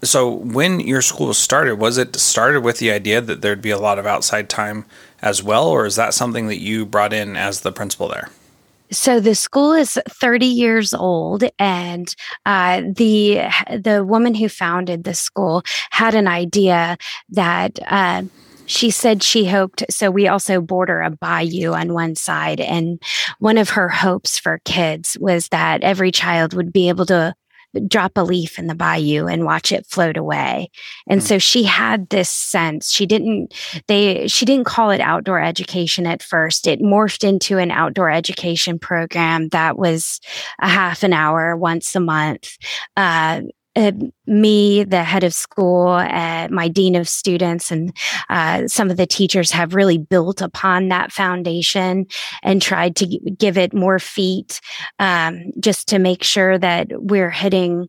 So, 0.04 0.30
when 0.30 0.80
your 0.80 1.02
school 1.02 1.34
started, 1.34 1.76
was 1.76 1.98
it 1.98 2.16
started 2.18 2.62
with 2.62 2.80
the 2.80 2.92
idea 2.92 3.22
that 3.22 3.42
there'd 3.42 3.62
be 3.62 3.70
a 3.70 3.80
lot 3.80 4.00
of 4.00 4.06
outside 4.06 4.50
time 4.50 4.86
as 5.22 5.42
well, 5.42 5.68
or 5.68 5.86
is 5.86 5.96
that 5.96 6.14
something 6.14 6.48
that 6.48 6.60
you 6.60 6.86
brought 6.86 7.14
in 7.14 7.38
as 7.38 7.62
the 7.62 7.72
principal 7.72 8.10
there? 8.10 8.30
So 8.92 9.20
the 9.20 9.34
school 9.34 9.74
is 9.74 10.00
30 10.08 10.46
years 10.46 10.94
old, 10.94 11.44
and 11.58 12.14
uh, 12.46 12.82
the 12.82 13.42
the 13.76 14.04
woman 14.04 14.36
who 14.36 14.50
founded 14.50 15.04
the 15.04 15.16
school 15.16 15.64
had 15.90 16.16
an 16.16 16.28
idea 16.28 16.98
that. 17.30 17.80
Uh, 17.88 18.24
she 18.66 18.90
said 18.90 19.24
she 19.24 19.46
hoped 19.46 19.84
so 19.90 20.10
we 20.10 20.28
also 20.28 20.62
border 20.62 21.02
a 21.02 21.10
bayou 21.10 21.74
on 21.74 21.94
one 21.94 22.16
side 22.16 22.60
and 22.60 23.02
one 23.40 23.58
of 23.58 23.72
her 23.72 23.90
hopes 23.90 24.40
for 24.40 24.60
kids 24.66 25.18
was 25.20 25.50
that 25.50 25.84
every 25.84 26.12
child 26.12 26.54
would 26.54 26.72
be 26.72 26.90
able 26.90 27.06
to 27.06 27.34
drop 27.88 28.18
a 28.18 28.24
leaf 28.24 28.60
in 28.60 28.68
the 28.68 28.76
bayou 28.76 29.26
and 29.26 29.46
watch 29.46 29.72
it 29.72 29.86
float 29.88 30.18
away. 30.18 30.70
And 31.08 31.22
mm. 31.22 31.24
so 31.24 31.40
she 31.40 31.64
had 31.64 32.10
this 32.10 32.30
sense. 32.30 32.92
She 32.92 33.06
didn't 33.06 33.54
they 33.88 34.28
she 34.28 34.46
didn't 34.46 34.66
call 34.66 34.92
it 34.92 35.02
outdoor 35.02 35.40
education 35.40 36.06
at 36.06 36.22
first. 36.22 36.68
It 36.68 36.82
morphed 36.82 37.28
into 37.28 37.58
an 37.58 37.72
outdoor 37.72 38.10
education 38.10 38.80
program 38.80 39.50
that 39.50 39.78
was 39.78 40.20
a 40.62 40.68
half 40.68 41.04
an 41.04 41.14
hour 41.14 41.58
once 41.58 41.96
a 41.96 42.00
month. 42.00 42.58
Uh, 42.96 43.42
uh, 43.76 43.92
me, 44.28 44.84
the 44.84 45.04
head 45.04 45.24
of 45.24 45.34
school, 45.34 45.88
uh, 45.88 46.48
my 46.50 46.68
dean 46.68 46.96
of 46.96 47.10
students, 47.10 47.72
and 47.72 47.96
uh, 48.30 48.68
some 48.68 48.92
of 48.92 48.98
the 48.98 49.08
teachers 49.08 49.52
have 49.52 49.74
really 49.74 49.98
built 49.98 50.42
upon 50.42 50.90
that 50.90 51.12
foundation 51.12 52.06
and 52.44 52.62
tried 52.62 52.96
to 52.98 53.08
give 53.38 53.58
it 53.58 53.74
more 53.74 54.00
feet 54.00 54.62
um, 55.00 55.52
just 55.60 55.88
to 55.88 56.00
make 56.00 56.24
sure 56.24 56.58
that 56.58 56.88
we're 56.92 57.32
hitting 57.32 57.88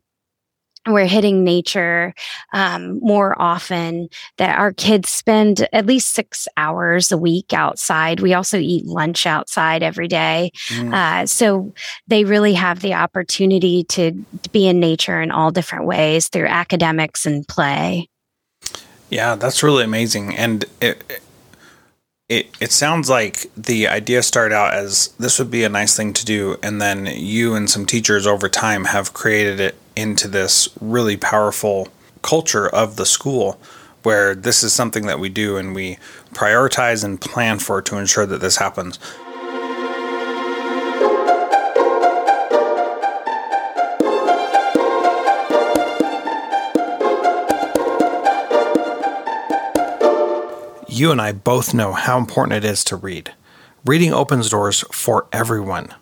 we're 0.87 1.07
hitting 1.07 1.43
nature 1.43 2.13
um, 2.53 2.99
more 2.99 3.39
often 3.41 4.09
that 4.37 4.57
our 4.57 4.71
kids 4.73 5.09
spend 5.09 5.67
at 5.73 5.85
least 5.85 6.11
six 6.11 6.47
hours 6.57 7.11
a 7.11 7.17
week 7.17 7.53
outside. 7.53 8.19
We 8.19 8.33
also 8.33 8.57
eat 8.57 8.85
lunch 8.85 9.25
outside 9.25 9.83
every 9.83 10.07
day. 10.07 10.51
Mm. 10.67 10.93
uh, 10.93 11.25
so 11.25 11.73
they 12.07 12.23
really 12.23 12.53
have 12.53 12.81
the 12.81 12.93
opportunity 12.93 13.83
to, 13.85 14.11
to 14.43 14.49
be 14.49 14.67
in 14.67 14.79
nature 14.79 15.21
in 15.21 15.31
all 15.31 15.51
different 15.51 15.85
ways 15.85 16.27
through 16.27 16.47
academics 16.47 17.25
and 17.25 17.47
play. 17.47 18.09
Yeah 19.09 19.35
that's 19.35 19.63
really 19.63 19.83
amazing 19.83 20.35
and 20.35 20.65
it, 20.81 21.21
it, 22.27 22.47
it 22.59 22.71
sounds 22.71 23.09
like 23.09 23.45
the 23.55 23.87
idea 23.87 24.23
started 24.23 24.55
out 24.55 24.73
as 24.73 25.09
this 25.19 25.37
would 25.37 25.51
be 25.51 25.63
a 25.63 25.69
nice 25.69 25.95
thing 25.95 26.11
to 26.13 26.25
do 26.25 26.57
and 26.63 26.81
then 26.81 27.05
you 27.05 27.53
and 27.53 27.69
some 27.69 27.85
teachers 27.85 28.25
over 28.25 28.49
time 28.49 28.85
have 28.85 29.13
created 29.13 29.59
it 29.59 29.75
into 29.95 30.27
this 30.27 30.69
really 30.79 31.17
powerful 31.17 31.89
culture 32.21 32.67
of 32.67 32.95
the 32.95 33.05
school 33.05 33.59
where 34.03 34.35
this 34.35 34.63
is 34.63 34.71
something 34.71 35.07
that 35.07 35.19
we 35.19 35.29
do 35.29 35.57
and 35.57 35.73
we 35.73 35.97
prioritize 36.33 37.03
and 37.03 37.19
plan 37.19 37.59
for 37.59 37.81
to 37.81 37.97
ensure 37.97 38.25
that 38.25 38.41
this 38.41 38.57
happens. 38.57 38.99
You 50.87 51.11
and 51.11 51.19
I 51.19 51.33
both 51.33 51.73
know 51.73 51.91
how 51.91 52.17
important 52.17 52.63
it 52.63 52.63
is 52.63 52.83
to 52.85 52.95
read. 52.95 53.33
Reading 53.85 54.13
opens 54.13 54.49
doors 54.49 54.85
for 54.93 55.27
everyone. 55.33 55.93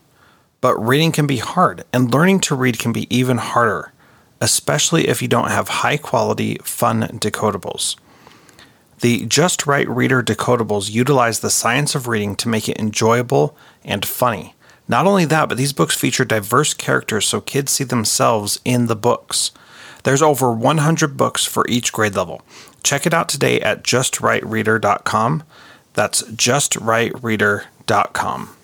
But 0.64 0.80
reading 0.80 1.12
can 1.12 1.28
be 1.28 1.38
hard, 1.40 1.84
and 1.92 2.14
learning 2.14 2.40
to 2.42 2.54
read 2.56 2.78
can 2.80 2.94
be 2.94 3.14
even 3.14 3.38
harder, 3.38 3.92
especially 4.40 5.10
if 5.10 5.22
you 5.22 5.28
don't 5.28 5.50
have 5.50 5.68
high 5.68 5.98
quality, 5.98 6.56
fun 6.64 7.02
decodables. 7.20 7.98
The 9.02 9.26
Just 9.26 9.68
Right 9.68 9.90
Reader 9.90 10.24
decodables 10.24 10.90
utilize 10.90 11.42
the 11.42 11.50
science 11.50 11.96
of 11.96 12.08
reading 12.08 12.38
to 12.38 12.48
make 12.48 12.70
it 12.70 12.80
enjoyable 12.80 13.58
and 13.84 14.06
funny. 14.06 14.56
Not 14.88 15.06
only 15.06 15.26
that, 15.26 15.50
but 15.50 15.58
these 15.58 15.74
books 15.74 15.98
feature 15.98 16.24
diverse 16.24 16.74
characters 16.74 17.28
so 17.28 17.42
kids 17.42 17.74
see 17.74 17.84
themselves 17.84 18.62
in 18.64 18.86
the 18.86 18.96
books. 18.96 19.52
There's 20.04 20.22
over 20.22 20.54
100 20.54 21.18
books 21.18 21.44
for 21.44 21.66
each 21.68 21.92
grade 21.92 22.16
level. 22.16 22.42
Check 22.84 23.06
it 23.06 23.14
out 23.14 23.28
today 23.28 23.60
at 23.60 23.84
justrightreader.com. 23.84 25.44
That's 25.94 26.24
justrightreader.com. 26.24 28.56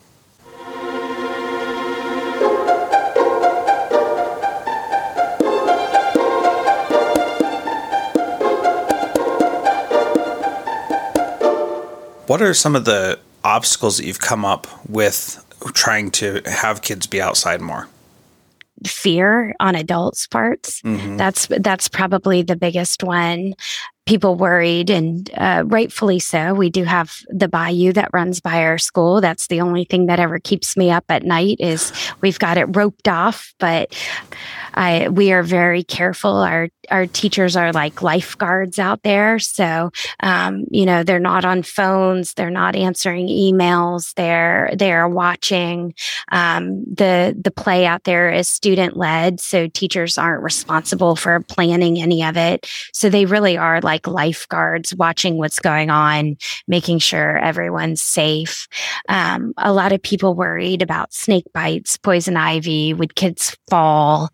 What 12.29 12.43
are 12.43 12.53
some 12.53 12.75
of 12.75 12.85
the 12.85 13.17
obstacles 13.43 13.97
that 13.97 14.05
you've 14.05 14.21
come 14.21 14.45
up 14.45 14.67
with 14.87 15.43
trying 15.73 16.11
to 16.11 16.43
have 16.45 16.83
kids 16.83 17.07
be 17.07 17.19
outside 17.19 17.59
more? 17.59 17.87
fear 18.85 19.53
on 19.59 19.75
adults' 19.75 20.25
parts. 20.25 20.81
Mm-hmm. 20.83 21.17
That's 21.17 21.47
that's 21.47 21.89
probably 21.89 22.43
the 22.43 22.55
biggest 22.55 23.03
one 23.03 23.53
people 24.09 24.33
worried 24.33 24.89
and 24.89 25.29
uh, 25.35 25.63
rightfully 25.67 26.17
so. 26.17 26.55
We 26.55 26.71
do 26.71 26.83
have 26.83 27.15
the 27.27 27.47
bayou 27.47 27.93
that 27.93 28.09
runs 28.11 28.39
by 28.39 28.63
our 28.63 28.79
school. 28.79 29.21
That's 29.21 29.45
the 29.45 29.61
only 29.61 29.83
thing 29.83 30.07
that 30.07 30.19
ever 30.19 30.39
keeps 30.39 30.75
me 30.75 30.89
up 30.89 31.03
at 31.09 31.23
night 31.23 31.57
is 31.59 31.93
we've 32.19 32.39
got 32.39 32.57
it 32.57 32.75
roped 32.75 33.07
off, 33.07 33.53
but 33.59 33.95
I, 34.73 35.09
we 35.09 35.31
are 35.31 35.43
very 35.43 35.83
careful. 35.83 36.35
Our, 36.37 36.69
our 36.89 37.07
teachers 37.07 37.55
are 37.55 37.71
like 37.71 38.01
lifeguards 38.01 38.79
out 38.79 39.03
there. 39.03 39.39
So, 39.39 39.91
um, 40.21 40.65
you 40.71 40.85
know, 40.85 41.03
they're 41.03 41.19
not 41.19 41.45
on 41.45 41.63
phones. 41.63 42.33
They're 42.33 42.49
not 42.49 42.75
answering 42.75 43.27
emails. 43.27 44.13
They're, 44.15 44.71
they're 44.75 45.07
watching. 45.07 45.93
Um, 46.31 46.83
the, 46.85 47.35
the 47.39 47.51
play 47.51 47.85
out 47.85 48.03
there 48.03 48.31
is 48.31 48.47
student 48.47 48.97
led. 48.97 49.39
So 49.39 49.67
teachers 49.67 50.17
aren't 50.17 50.43
responsible 50.43 51.15
for 51.15 51.39
planning 51.41 52.01
any 52.01 52.23
of 52.23 52.37
it. 52.37 52.67
So 52.93 53.09
they 53.09 53.25
really 53.25 53.57
are 53.57 53.81
like 53.81 54.07
lifeguards 54.07 54.95
watching 54.95 55.37
what's 55.37 55.59
going 55.59 55.89
on, 55.89 56.37
making 56.67 56.99
sure 56.99 57.37
everyone's 57.37 58.01
safe. 58.01 58.67
Um, 59.07 59.53
a 59.57 59.73
lot 59.73 59.91
of 59.91 60.01
people 60.01 60.35
worried 60.35 60.81
about 60.81 61.13
snake 61.13 61.45
bites, 61.53 61.97
poison 61.97 62.37
ivy, 62.37 62.93
would 62.93 63.15
kids 63.15 63.55
fall? 63.69 64.29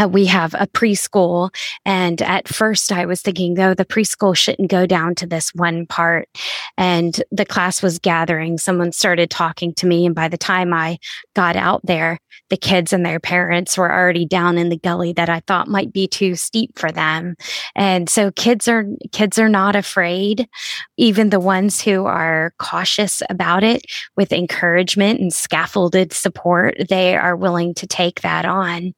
Uh, 0.00 0.08
we 0.08 0.26
have 0.26 0.54
a 0.54 0.66
preschool. 0.66 1.54
And 1.84 2.20
at 2.22 2.48
first 2.48 2.92
I 2.92 3.06
was 3.06 3.22
thinking, 3.22 3.54
though, 3.54 3.74
the 3.74 3.84
preschool 3.84 4.36
shouldn't 4.36 4.70
go 4.70 4.86
down 4.86 5.14
to 5.16 5.26
this 5.26 5.54
one 5.54 5.86
part. 5.86 6.28
And 6.76 7.22
the 7.30 7.44
class 7.44 7.82
was 7.82 7.98
gathering. 7.98 8.58
Someone 8.58 8.92
started 8.92 9.30
talking 9.30 9.72
to 9.74 9.86
me. 9.86 10.06
And 10.06 10.14
by 10.14 10.28
the 10.28 10.38
time 10.38 10.72
I 10.72 10.98
got 11.34 11.56
out 11.56 11.80
there, 11.84 12.18
the 12.50 12.56
kids 12.56 12.92
and 12.92 13.06
their 13.06 13.20
parents 13.20 13.78
were 13.78 13.92
already 13.92 14.26
down 14.26 14.58
in 14.58 14.68
the 14.68 14.76
gully 14.76 15.12
that 15.12 15.28
I 15.28 15.40
thought 15.40 15.68
might 15.68 15.92
be 15.92 16.06
too 16.06 16.34
steep 16.34 16.78
for 16.78 16.92
them. 16.92 17.36
And 17.74 18.08
so 18.10 18.30
kids 18.32 18.68
are, 18.68 18.86
kids 19.12 19.38
are 19.38 19.48
not 19.48 19.76
afraid. 19.76 20.48
Even 20.96 21.30
the 21.30 21.40
ones 21.40 21.80
who 21.80 22.04
are 22.06 22.52
cautious 22.58 23.22
about 23.30 23.64
it 23.64 23.84
with 24.16 24.32
encouragement 24.32 25.20
and 25.20 25.32
scaffolded 25.32 26.12
support, 26.12 26.76
they 26.88 27.16
are 27.16 27.36
willing 27.36 27.74
to 27.74 27.86
take 27.86 28.20
that 28.20 28.44
on. 28.44 28.94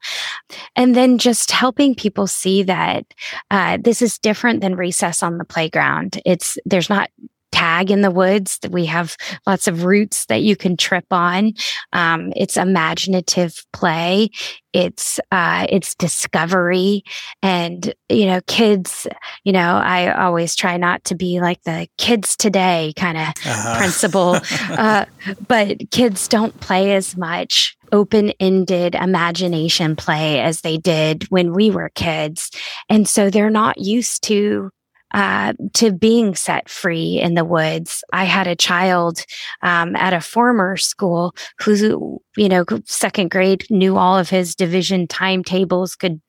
And 0.74 0.85
and 0.86 0.94
then 0.94 1.18
just 1.18 1.50
helping 1.50 1.96
people 1.96 2.28
see 2.28 2.62
that 2.62 3.12
uh, 3.50 3.76
this 3.82 4.00
is 4.00 4.18
different 4.18 4.60
than 4.60 4.76
recess 4.76 5.20
on 5.20 5.36
the 5.36 5.44
playground. 5.44 6.22
It's 6.24 6.58
there's 6.64 6.88
not 6.88 7.10
tag 7.56 7.90
in 7.90 8.02
the 8.02 8.10
woods. 8.10 8.58
That 8.58 8.70
we 8.70 8.86
have 8.86 9.16
lots 9.46 9.66
of 9.66 9.84
roots 9.84 10.26
that 10.26 10.42
you 10.42 10.56
can 10.56 10.76
trip 10.76 11.06
on. 11.10 11.54
Um, 11.92 12.32
it's 12.36 12.56
imaginative 12.56 13.64
play. 13.72 14.30
It's 14.72 15.18
uh, 15.32 15.66
it's 15.70 15.94
discovery, 15.94 17.02
and 17.42 17.94
you 18.10 18.26
know, 18.26 18.40
kids. 18.46 19.06
You 19.44 19.52
know, 19.52 19.76
I 19.82 20.12
always 20.12 20.54
try 20.54 20.76
not 20.76 21.04
to 21.04 21.14
be 21.14 21.40
like 21.40 21.62
the 21.62 21.88
kids 21.96 22.36
today 22.36 22.92
kind 22.96 23.16
of 23.16 23.28
uh-huh. 23.28 23.78
principal, 23.78 24.36
uh, 24.78 25.06
but 25.48 25.90
kids 25.90 26.28
don't 26.28 26.58
play 26.60 26.94
as 26.94 27.16
much 27.16 27.76
open 27.92 28.32
ended 28.40 28.94
imagination 28.94 29.96
play 29.96 30.40
as 30.40 30.60
they 30.60 30.76
did 30.76 31.22
when 31.30 31.52
we 31.52 31.70
were 31.70 31.90
kids. 31.94 32.50
And 32.88 33.08
so 33.08 33.30
they're 33.30 33.48
not 33.48 33.78
used 33.78 34.24
to 34.24 34.70
uh, 35.14 35.52
to 35.74 35.92
being 35.92 36.34
set 36.34 36.68
free 36.68 37.20
in 37.20 37.34
the 37.34 37.44
woods. 37.44 38.02
I 38.12 38.24
had 38.24 38.46
a 38.46 38.56
child 38.56 39.24
um, 39.62 39.94
at 39.96 40.12
a 40.12 40.20
former 40.20 40.76
school 40.76 41.34
who, 41.60 42.20
you 42.36 42.48
know, 42.48 42.64
second 42.84 43.30
grade 43.30 43.64
knew 43.70 43.96
all 43.96 44.18
of 44.18 44.28
his 44.28 44.54
division 44.54 45.06
timetables, 45.06 45.96
could 45.96 46.20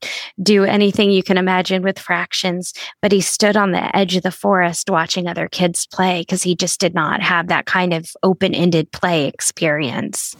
do 0.41 0.63
anything 0.63 1.12
you 1.12 1.24
can 1.24 1.38
imagine 1.38 1.81
with 1.81 2.00
fractions, 2.00 2.73
but 3.01 3.12
he 3.12 3.21
stood 3.21 3.58
on 3.58 3.71
the 3.71 3.95
edge 3.95 4.15
of 4.15 4.23
the 4.23 4.32
forest 4.32 4.89
watching 4.89 5.28
other 5.28 5.47
kids 5.47 5.88
play 5.88 6.21
because 6.21 6.43
he 6.43 6.56
just 6.56 6.80
did 6.80 6.93
not 6.93 7.21
have 7.21 7.47
that 7.47 7.65
kind 7.65 7.93
of 7.93 8.12
open 8.23 8.54
ended 8.54 8.91
play 8.91 9.25
experience, 9.25 10.36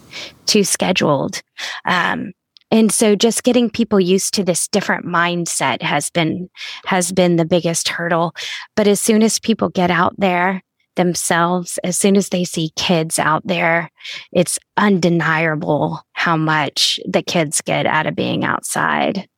too 0.46 0.64
scheduled. 0.64 1.42
Um, 1.84 2.32
and 2.70 2.92
so 2.92 3.16
just 3.16 3.44
getting 3.44 3.70
people 3.70 3.98
used 3.98 4.34
to 4.34 4.44
this 4.44 4.68
different 4.68 5.06
mindset 5.06 5.82
has 5.82 6.10
been 6.10 6.50
has 6.84 7.12
been 7.12 7.36
the 7.36 7.44
biggest 7.44 7.88
hurdle. 7.88 8.34
But 8.76 8.86
as 8.86 9.00
soon 9.00 9.22
as 9.22 9.38
people 9.38 9.68
get 9.70 9.90
out 9.90 10.14
there 10.18 10.62
themselves 10.96 11.78
as 11.84 11.96
soon 11.96 12.16
as 12.16 12.30
they 12.30 12.42
see 12.44 12.72
kids 12.74 13.20
out 13.20 13.46
there 13.46 13.88
it's 14.32 14.58
undeniable 14.76 16.02
how 16.12 16.36
much 16.36 16.98
the 17.06 17.22
kids 17.22 17.60
get 17.60 17.86
out 17.86 18.06
of 18.06 18.16
being 18.16 18.44
outside. 18.44 19.28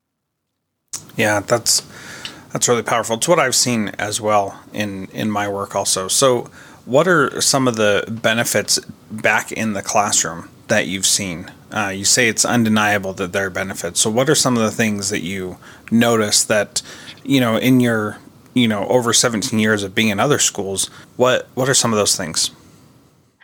Yeah 1.16 1.40
that's 1.40 1.86
that's 2.52 2.66
really 2.66 2.82
powerful. 2.82 3.16
It's 3.16 3.28
what 3.28 3.38
i've 3.38 3.54
seen 3.54 3.88
as 3.98 4.22
well 4.22 4.58
in 4.72 5.06
in 5.08 5.30
my 5.30 5.48
work 5.48 5.76
also. 5.76 6.08
So 6.08 6.50
what 6.86 7.06
are 7.06 7.40
some 7.42 7.68
of 7.68 7.76
the 7.76 8.04
benefits 8.08 8.78
back 9.10 9.52
in 9.52 9.74
the 9.74 9.82
classroom 9.82 10.48
that 10.70 10.86
you've 10.86 11.06
seen 11.06 11.50
uh, 11.72 11.88
you 11.88 12.04
say 12.04 12.28
it's 12.28 12.44
undeniable 12.44 13.12
that 13.14 13.32
there 13.32 13.46
are 13.46 13.50
benefits. 13.50 14.00
So, 14.00 14.10
what 14.10 14.28
are 14.28 14.34
some 14.34 14.56
of 14.56 14.62
the 14.62 14.70
things 14.70 15.10
that 15.10 15.22
you 15.22 15.56
notice 15.90 16.44
that, 16.44 16.82
you 17.24 17.40
know, 17.40 17.56
in 17.56 17.80
your, 17.80 18.18
you 18.54 18.66
know, 18.66 18.86
over 18.88 19.12
17 19.12 19.58
years 19.58 19.82
of 19.82 19.94
being 19.94 20.08
in 20.08 20.20
other 20.20 20.38
schools, 20.38 20.86
what 21.16 21.48
what 21.54 21.68
are 21.68 21.74
some 21.74 21.92
of 21.92 21.98
those 21.98 22.16
things? 22.16 22.50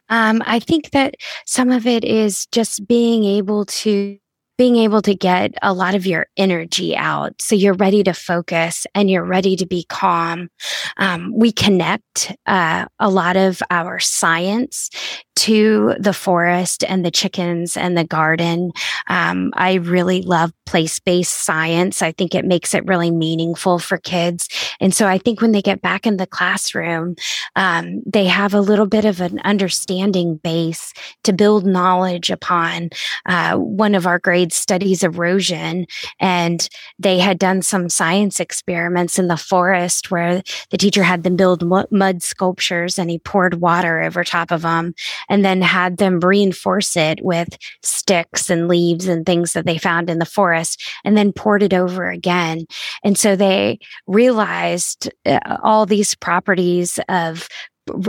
Um, 0.08 0.42
I 0.46 0.60
think 0.60 0.90
that 0.90 1.14
some 1.46 1.70
of 1.70 1.86
it 1.86 2.04
is 2.04 2.46
just 2.46 2.86
being 2.86 3.24
able 3.24 3.64
to 3.66 4.18
being 4.58 4.76
able 4.76 5.02
to 5.02 5.14
get 5.14 5.54
a 5.60 5.74
lot 5.74 5.94
of 5.94 6.06
your 6.06 6.26
energy 6.38 6.96
out. 6.96 7.40
So 7.42 7.54
you're 7.54 7.74
ready 7.74 8.02
to 8.04 8.14
focus 8.14 8.86
and 8.94 9.10
you're 9.10 9.24
ready 9.24 9.54
to 9.56 9.66
be 9.66 9.84
calm. 9.90 10.48
Um, 10.96 11.32
we 11.36 11.52
connect 11.52 12.34
uh, 12.46 12.86
a 12.98 13.10
lot 13.10 13.36
of 13.36 13.62
our 13.70 14.00
science 14.00 14.88
to 15.36 15.94
the 15.98 16.12
forest 16.12 16.82
and 16.88 17.04
the 17.04 17.10
chickens 17.10 17.76
and 17.76 17.96
the 17.96 18.04
garden. 18.04 18.72
Um, 19.06 19.52
I 19.54 19.74
really 19.74 20.22
love 20.22 20.52
place 20.64 20.98
based 20.98 21.32
science. 21.32 22.02
I 22.02 22.12
think 22.12 22.34
it 22.34 22.44
makes 22.44 22.74
it 22.74 22.84
really 22.86 23.10
meaningful 23.10 23.78
for 23.78 23.98
kids. 23.98 24.48
And 24.80 24.94
so 24.94 25.06
I 25.06 25.18
think 25.18 25.40
when 25.40 25.52
they 25.52 25.62
get 25.62 25.82
back 25.82 26.06
in 26.06 26.16
the 26.16 26.26
classroom, 26.26 27.14
um, 27.54 28.02
they 28.04 28.26
have 28.26 28.54
a 28.54 28.60
little 28.60 28.86
bit 28.86 29.04
of 29.04 29.20
an 29.20 29.38
understanding 29.44 30.36
base 30.36 30.92
to 31.24 31.32
build 31.32 31.66
knowledge 31.66 32.30
upon. 32.30 32.90
Uh, 33.26 33.56
one 33.56 33.94
of 33.94 34.06
our 34.06 34.18
grades 34.18 34.56
studies 34.56 35.04
erosion, 35.04 35.86
and 36.18 36.68
they 36.98 37.18
had 37.18 37.38
done 37.38 37.62
some 37.62 37.88
science 37.88 38.40
experiments 38.40 39.18
in 39.18 39.28
the 39.28 39.36
forest 39.36 40.10
where 40.10 40.42
the 40.70 40.78
teacher 40.78 41.02
had 41.02 41.22
them 41.22 41.36
build 41.36 41.62
mud 41.90 42.22
sculptures 42.22 42.98
and 42.98 43.10
he 43.10 43.18
poured 43.18 43.60
water 43.60 44.00
over 44.00 44.24
top 44.24 44.50
of 44.50 44.62
them 44.62 44.94
and 45.28 45.44
then 45.44 45.62
had 45.62 45.98
them 45.98 46.20
reinforce 46.20 46.96
it 46.96 47.24
with 47.24 47.56
sticks 47.82 48.50
and 48.50 48.68
leaves 48.68 49.06
and 49.06 49.26
things 49.26 49.52
that 49.52 49.66
they 49.66 49.78
found 49.78 50.10
in 50.10 50.18
the 50.18 50.24
forest 50.24 50.82
and 51.04 51.16
then 51.16 51.32
poured 51.32 51.62
it 51.62 51.74
over 51.74 52.08
again. 52.08 52.66
And 53.04 53.18
so 53.18 53.36
they 53.36 53.78
realized 54.06 55.10
uh, 55.24 55.38
all 55.62 55.86
these 55.86 56.14
properties 56.14 56.98
of 57.08 57.48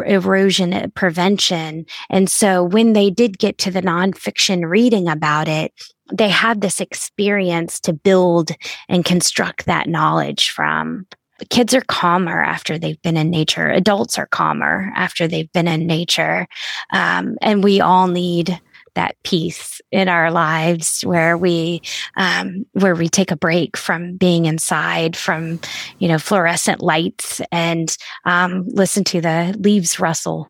erosion 0.06 0.91
prevention. 0.95 1.86
And 2.10 2.30
so 2.30 2.63
when 2.63 2.93
they 2.93 3.10
did 3.10 3.38
get 3.38 3.58
to 3.60 3.71
the 3.71 3.82
nonfiction 3.82 4.67
reading 4.67 5.08
about 5.08 5.47
it, 5.47 5.71
they 6.12 6.30
had 6.30 6.62
this 6.62 6.80
experience 6.80 7.80
to 7.82 7.93
build 7.93 8.51
and 8.89 9.06
construct 9.06 9.65
that 9.65 9.88
knowledge 9.88 10.49
from 10.49 11.06
kids 11.50 11.73
are 11.73 11.82
calmer 11.82 12.41
after 12.41 12.78
they've 12.78 13.02
been 13.02 13.17
in 13.17 13.30
nature. 13.30 13.69
Adults 13.69 14.17
are 14.17 14.28
calmer 14.28 14.91
after 14.95 15.28
they've 15.28 15.52
been 15.52 15.67
in 15.67 15.88
nature. 15.88 16.47
Um, 16.91 17.38
and 17.41 17.63
we 17.63 17.82
all 17.82 18.08
need 18.08 18.60
that 18.97 19.15
peace 19.23 19.80
in 19.91 20.10
our 20.10 20.32
lives 20.32 21.06
where 21.06 21.38
we 21.38 21.82
um, 22.15 22.65
where 22.73 22.95
we 22.95 23.08
take 23.08 23.30
a 23.30 23.38
break 23.38 23.78
from 23.78 24.17
being 24.17 24.45
inside 24.45 25.15
from 25.15 25.60
you 26.00 26.08
know 26.08 26.17
fluorescent 26.17 26.82
lights 26.82 27.39
and 27.52 27.95
um, 28.26 28.67
listen 28.69 29.04
to 29.04 29.21
the 29.21 29.56
leaves 29.60 30.00
rustle 30.00 30.50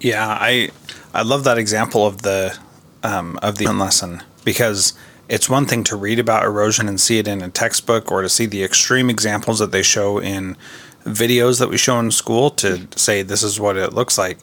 yeah 0.00 0.26
i 0.26 0.70
i 1.12 1.20
love 1.20 1.44
that 1.44 1.58
example 1.58 2.06
of 2.06 2.22
the 2.22 2.58
um, 3.02 3.38
of 3.42 3.58
the 3.58 3.70
lesson 3.70 4.22
because 4.42 4.94
it's 5.30 5.48
one 5.48 5.64
thing 5.64 5.84
to 5.84 5.94
read 5.94 6.18
about 6.18 6.44
erosion 6.44 6.88
and 6.88 7.00
see 7.00 7.18
it 7.18 7.28
in 7.28 7.40
a 7.40 7.48
textbook 7.48 8.10
or 8.10 8.20
to 8.20 8.28
see 8.28 8.46
the 8.46 8.64
extreme 8.64 9.08
examples 9.08 9.60
that 9.60 9.70
they 9.70 9.82
show 9.82 10.18
in 10.18 10.56
videos 11.04 11.60
that 11.60 11.70
we 11.70 11.78
show 11.78 12.00
in 12.00 12.10
school 12.10 12.50
to 12.50 12.88
say 12.96 13.22
this 13.22 13.44
is 13.44 13.60
what 13.60 13.76
it 13.76 13.92
looks 13.92 14.18
like. 14.18 14.38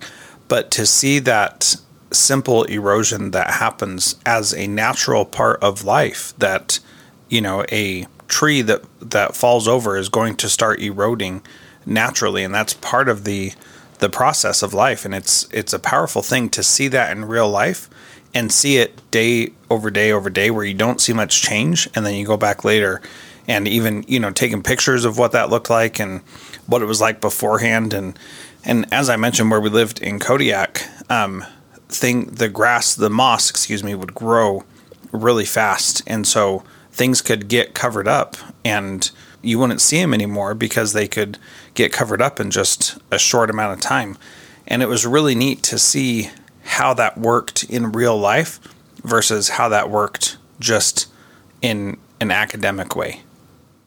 But 0.48 0.72
to 0.72 0.86
see 0.86 1.20
that 1.20 1.76
simple 2.12 2.64
erosion 2.64 3.32
that 3.32 3.52
happens 3.56 4.16
as 4.26 4.54
a 4.54 4.66
natural 4.66 5.26
part 5.26 5.62
of 5.62 5.84
life, 5.84 6.34
that, 6.40 6.80
you 7.28 7.42
know, 7.42 7.66
a 7.70 8.08
tree 8.30 8.62
that, 8.62 8.82
that 9.02 9.36
falls 9.36 9.68
over 9.68 9.98
is 9.98 10.08
going 10.08 10.38
to 10.38 10.48
start 10.48 10.80
eroding 10.80 11.42
naturally. 11.86 12.46
And 12.46 12.56
that's 12.56 12.74
part 12.76 13.10
of 13.10 13.26
the 13.26 13.52
the 14.00 14.10
process 14.10 14.62
of 14.62 14.74
life 14.74 15.06
and 15.06 15.16
it's 15.16 15.48
it's 15.52 15.74
a 15.74 15.80
powerful 15.80 16.22
thing 16.22 16.50
to 16.50 16.62
see 16.62 16.88
that 16.88 17.12
in 17.12 17.26
real 17.26 17.50
life 17.50 17.90
and 18.34 18.52
see 18.52 18.78
it 18.78 19.02
day 19.10 19.52
over 19.70 19.90
day 19.90 20.12
over 20.12 20.30
day 20.30 20.52
where 20.52 20.64
you 20.64 20.74
don't 20.74 21.02
see 21.02 21.14
much 21.14 21.42
change 21.42 21.90
and 21.96 22.06
then 22.06 22.14
you 22.14 22.26
go 22.26 22.38
back 22.38 22.64
later 22.64 23.02
and 23.48 23.68
even 23.68 24.04
you 24.08 24.20
know 24.20 24.32
taking 24.32 24.62
pictures 24.62 25.06
of 25.06 25.18
what 25.18 25.32
that 25.32 25.50
looked 25.50 25.70
like 25.70 26.00
and 26.00 26.22
what 26.68 26.82
it 26.82 26.86
was 26.86 27.02
like 27.02 27.22
beforehand. 27.22 27.94
And 27.94 28.20
and 28.64 28.86
as 28.92 29.10
I 29.10 29.16
mentioned 29.16 29.50
where 29.50 29.62
we 29.62 29.70
lived 29.70 30.02
in 30.02 30.20
Kodiak 30.20 30.84
um, 31.10 31.46
thing 31.88 32.26
the 32.26 32.50
grass 32.50 32.94
the 32.94 33.10
moss 33.10 33.50
excuse 33.50 33.84
me 33.84 33.96
would 33.96 34.14
grow 34.14 34.66
really 35.12 35.46
fast. 35.46 36.04
And 36.06 36.28
so 36.28 36.64
things 36.92 37.22
could 37.22 37.48
get 37.48 37.74
covered 37.74 38.08
up 38.08 38.36
and 38.66 39.10
you 39.42 39.60
wouldn't 39.60 39.82
see 39.82 40.02
them 40.02 40.14
anymore 40.14 40.54
because 40.54 40.94
they 40.94 41.08
could 41.08 41.38
get 41.78 41.94
covered 41.94 42.22
up 42.22 42.40
in 42.40 42.52
just 42.52 42.98
a 43.12 43.20
short 43.20 43.50
amount 43.50 43.74
of 43.74 43.80
time. 43.80 44.18
And 44.68 44.82
it 44.82 44.88
was 44.88 45.06
really 45.06 45.36
neat 45.36 45.64
to 45.64 45.78
see 45.78 46.30
how 46.64 46.94
that 46.96 47.18
worked 47.18 47.64
in 47.64 47.94
real 47.94 48.18
life 48.18 48.60
versus 49.04 49.50
how 49.50 49.70
that 49.70 49.90
worked 49.90 50.38
just 50.60 51.08
in 51.62 51.98
an 52.20 52.32
academic 52.32 52.96
way. 52.96 53.22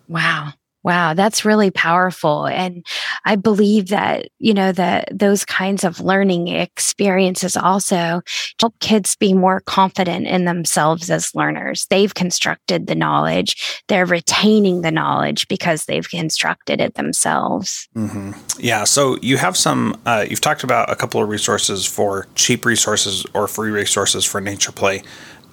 Wow. 0.09 0.55
Wow, 0.83 1.13
that's 1.13 1.45
really 1.45 1.71
powerful. 1.71 2.47
And 2.47 2.87
I 3.27 3.37
believe 3.37 3.89
that, 3.89 4.29
you 4.39 4.55
know, 4.55 4.73
that 4.73 5.09
those 5.13 5.45
kinds 5.45 5.85
of 5.85 6.01
learning 6.01 6.49
experiences 6.49 7.55
also 7.55 8.23
help 8.59 8.79
kids 8.81 9.15
be 9.15 9.35
more 9.35 9.61
confident 9.61 10.27
in 10.27 10.47
themselves 10.47 11.11
as 11.11 11.35
learners. 11.35 11.87
They've 11.91 12.15
constructed 12.15 12.87
the 12.87 12.95
knowledge, 12.95 13.83
they're 13.89 14.07
retaining 14.07 14.81
the 14.81 14.91
knowledge 14.91 15.49
because 15.49 15.85
they've 15.85 16.09
constructed 16.09 16.81
it 16.81 16.95
themselves. 16.95 17.89
Mm-hmm. 17.95 18.33
Yeah. 18.59 18.85
So 18.85 19.19
you 19.21 19.37
have 19.37 19.57
some, 19.57 20.01
uh, 20.07 20.25
you've 20.29 20.41
talked 20.41 20.65
about 20.65 20.91
a 20.91 20.97
couple 20.97 21.23
of 21.23 21.29
resources 21.29 21.85
for 21.85 22.27
cheap 22.37 22.65
resources 22.65 23.27
or 23.35 23.47
free 23.49 23.71
resources 23.71 24.25
for 24.25 24.41
nature 24.41 24.73
play. 24.73 25.03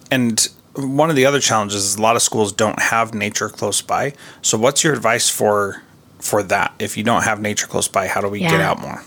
And 0.10 0.48
one 0.78 1.10
of 1.10 1.16
the 1.16 1.26
other 1.26 1.40
challenges 1.40 1.84
is 1.84 1.96
a 1.96 2.02
lot 2.02 2.16
of 2.16 2.22
schools 2.22 2.52
don't 2.52 2.80
have 2.80 3.14
nature 3.14 3.50
close 3.50 3.82
by. 3.82 4.14
So 4.42 4.58
what's 4.58 4.84
your 4.84 4.94
advice 4.94 5.30
for 5.30 5.82
for 6.20 6.44
that? 6.44 6.74
If 6.80 6.98
you 6.98 7.04
don't 7.04 7.24
have 7.24 7.42
nature 7.42 7.68
close 7.68 7.88
by, 7.88 8.08
how 8.08 8.22
do 8.22 8.30
we 8.30 8.42
yeah. 8.42 8.52
get 8.52 8.62
out 8.62 8.80
more? 8.80 9.04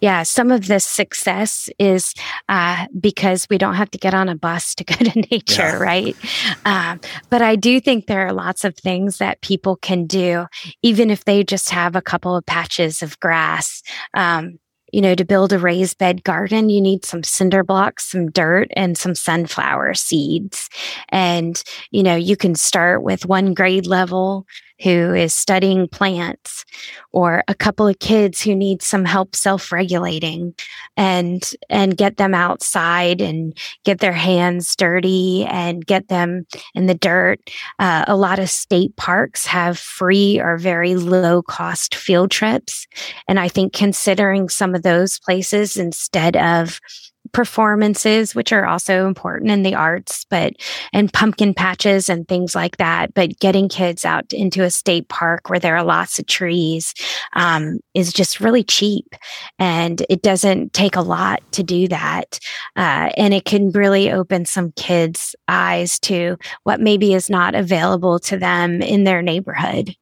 Yeah, 0.00 0.22
some 0.22 0.50
of 0.50 0.66
this 0.66 0.84
success 0.84 1.68
is 1.78 2.14
uh, 2.48 2.86
because 2.98 3.46
we 3.50 3.58
don't 3.58 3.74
have 3.74 3.90
to 3.92 3.98
get 3.98 4.14
on 4.14 4.28
a 4.28 4.34
bus 4.34 4.74
to 4.76 4.84
go 4.84 4.94
to 5.04 5.20
nature, 5.30 5.62
yeah. 5.62 5.76
right? 5.76 6.16
Um, 6.64 7.00
but 7.28 7.42
I 7.42 7.56
do 7.56 7.80
think 7.80 8.06
there 8.06 8.26
are 8.26 8.32
lots 8.32 8.64
of 8.64 8.76
things 8.76 9.18
that 9.18 9.40
people 9.40 9.76
can 9.76 10.06
do, 10.06 10.46
even 10.82 11.10
if 11.10 11.24
they 11.24 11.44
just 11.44 11.70
have 11.70 11.96
a 11.96 12.02
couple 12.02 12.36
of 12.36 12.46
patches 12.46 13.02
of 13.02 13.18
grass. 13.20 13.82
Um, 14.14 14.58
you 14.92 15.00
know, 15.00 15.14
to 15.14 15.24
build 15.24 15.52
a 15.52 15.58
raised 15.58 15.98
bed 15.98 16.24
garden, 16.24 16.68
you 16.70 16.80
need 16.80 17.04
some 17.04 17.22
cinder 17.22 17.62
blocks, 17.64 18.10
some 18.10 18.30
dirt, 18.30 18.68
and 18.76 18.96
some 18.96 19.14
sunflower 19.14 19.94
seeds. 19.94 20.68
And, 21.10 21.62
you 21.90 22.02
know, 22.02 22.16
you 22.16 22.36
can 22.36 22.54
start 22.54 23.02
with 23.02 23.26
one 23.26 23.54
grade 23.54 23.86
level 23.86 24.46
who 24.82 25.14
is 25.14 25.32
studying 25.34 25.88
plants 25.88 26.64
or 27.12 27.42
a 27.48 27.54
couple 27.54 27.86
of 27.86 27.98
kids 27.98 28.40
who 28.40 28.54
need 28.54 28.82
some 28.82 29.04
help 29.04 29.36
self-regulating 29.36 30.54
and 30.96 31.52
and 31.68 31.96
get 31.96 32.16
them 32.16 32.34
outside 32.34 33.20
and 33.20 33.56
get 33.84 34.00
their 34.00 34.12
hands 34.12 34.74
dirty 34.76 35.44
and 35.46 35.86
get 35.86 36.08
them 36.08 36.46
in 36.74 36.86
the 36.86 36.94
dirt. 36.94 37.40
Uh, 37.78 38.04
a 38.06 38.16
lot 38.16 38.38
of 38.38 38.48
state 38.48 38.94
parks 38.96 39.46
have 39.46 39.78
free 39.78 40.40
or 40.40 40.56
very 40.56 40.94
low 40.94 41.42
cost 41.42 41.94
field 41.94 42.30
trips 42.30 42.86
and 43.28 43.38
i 43.38 43.48
think 43.48 43.72
considering 43.72 44.48
some 44.48 44.74
of 44.74 44.82
those 44.82 45.18
places 45.20 45.76
instead 45.76 46.36
of 46.36 46.80
performances, 47.32 48.34
which 48.34 48.52
are 48.52 48.66
also 48.66 49.06
important 49.06 49.50
in 49.50 49.62
the 49.62 49.74
arts, 49.74 50.26
but 50.30 50.54
and 50.92 51.12
pumpkin 51.12 51.54
patches 51.54 52.08
and 52.08 52.26
things 52.28 52.54
like 52.54 52.76
that. 52.78 53.14
But 53.14 53.38
getting 53.38 53.68
kids 53.68 54.04
out 54.04 54.32
into 54.32 54.62
a 54.62 54.70
state 54.70 55.08
park 55.08 55.50
where 55.50 55.60
there 55.60 55.76
are 55.76 55.84
lots 55.84 56.18
of 56.18 56.26
trees 56.26 56.94
um, 57.34 57.80
is 57.94 58.12
just 58.12 58.40
really 58.40 58.64
cheap, 58.64 59.14
and 59.58 60.04
it 60.08 60.22
doesn't 60.22 60.72
take 60.72 60.96
a 60.96 61.02
lot 61.02 61.42
to 61.52 61.62
do 61.62 61.88
that, 61.88 62.38
uh, 62.76 63.10
and 63.16 63.34
it 63.34 63.44
can 63.44 63.70
really 63.70 64.10
open 64.10 64.44
some 64.44 64.72
kids' 64.72 65.34
eyes 65.48 65.98
to 66.00 66.36
what 66.64 66.80
maybe 66.80 67.14
is 67.14 67.30
not 67.30 67.54
available 67.54 68.18
to 68.20 68.36
them 68.36 68.82
in 68.82 69.04
their 69.04 69.22
neighborhood. 69.22 69.94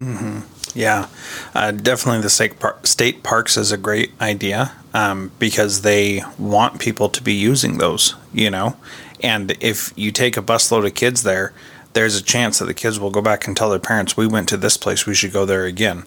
Mm-hmm. 0.00 0.40
Yeah, 0.78 1.08
uh, 1.54 1.70
definitely 1.70 2.20
the 2.20 2.28
state, 2.28 2.60
par- 2.60 2.78
state 2.82 3.22
parks 3.22 3.56
is 3.56 3.72
a 3.72 3.78
great 3.78 4.12
idea 4.20 4.72
um, 4.92 5.32
because 5.38 5.80
they 5.82 6.22
want 6.38 6.80
people 6.80 7.08
to 7.08 7.22
be 7.22 7.32
using 7.32 7.78
those, 7.78 8.14
you 8.32 8.50
know. 8.50 8.76
And 9.22 9.56
if 9.60 9.94
you 9.96 10.12
take 10.12 10.36
a 10.36 10.42
busload 10.42 10.86
of 10.86 10.94
kids 10.94 11.22
there, 11.22 11.54
there's 11.94 12.14
a 12.14 12.22
chance 12.22 12.58
that 12.58 12.66
the 12.66 12.74
kids 12.74 13.00
will 13.00 13.10
go 13.10 13.22
back 13.22 13.46
and 13.46 13.56
tell 13.56 13.70
their 13.70 13.78
parents, 13.78 14.18
"We 14.18 14.26
went 14.26 14.50
to 14.50 14.58
this 14.58 14.76
place. 14.76 15.06
We 15.06 15.14
should 15.14 15.32
go 15.32 15.46
there 15.46 15.64
again." 15.64 16.04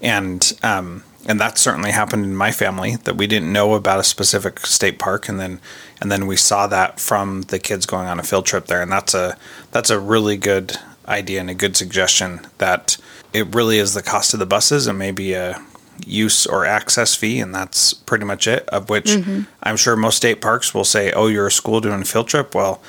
And 0.00 0.52
um, 0.62 1.02
and 1.26 1.40
that 1.40 1.58
certainly 1.58 1.90
happened 1.90 2.24
in 2.24 2.36
my 2.36 2.52
family 2.52 2.94
that 2.94 3.16
we 3.16 3.26
didn't 3.26 3.52
know 3.52 3.74
about 3.74 3.98
a 3.98 4.04
specific 4.04 4.60
state 4.64 5.00
park, 5.00 5.28
and 5.28 5.40
then 5.40 5.60
and 6.00 6.12
then 6.12 6.28
we 6.28 6.36
saw 6.36 6.68
that 6.68 7.00
from 7.00 7.42
the 7.42 7.58
kids 7.58 7.86
going 7.86 8.06
on 8.06 8.20
a 8.20 8.22
field 8.22 8.46
trip 8.46 8.66
there, 8.66 8.82
and 8.82 8.92
that's 8.92 9.14
a 9.14 9.36
that's 9.72 9.90
a 9.90 9.98
really 9.98 10.36
good 10.36 10.76
idea 11.08 11.40
and 11.40 11.50
a 11.50 11.54
good 11.54 11.76
suggestion 11.76 12.40
that 12.58 12.96
it 13.32 13.54
really 13.54 13.78
is 13.78 13.94
the 13.94 14.02
cost 14.02 14.34
of 14.34 14.40
the 14.40 14.46
buses 14.46 14.86
and 14.86 14.98
maybe 14.98 15.34
a 15.34 15.62
use 16.06 16.46
or 16.46 16.64
access 16.64 17.14
fee, 17.14 17.40
and 17.40 17.54
that's 17.54 17.94
pretty 17.94 18.24
much 18.24 18.46
it. 18.46 18.68
Of 18.68 18.88
which 18.88 19.06
mm-hmm. 19.06 19.42
I'm 19.62 19.76
sure 19.76 19.96
most 19.96 20.16
state 20.16 20.40
parks 20.40 20.74
will 20.74 20.84
say, 20.84 21.12
"Oh, 21.12 21.26
you're 21.26 21.46
a 21.46 21.52
school 21.52 21.80
doing 21.80 22.02
a 22.02 22.04
field 22.04 22.28
trip." 22.28 22.54
Well, 22.54 22.82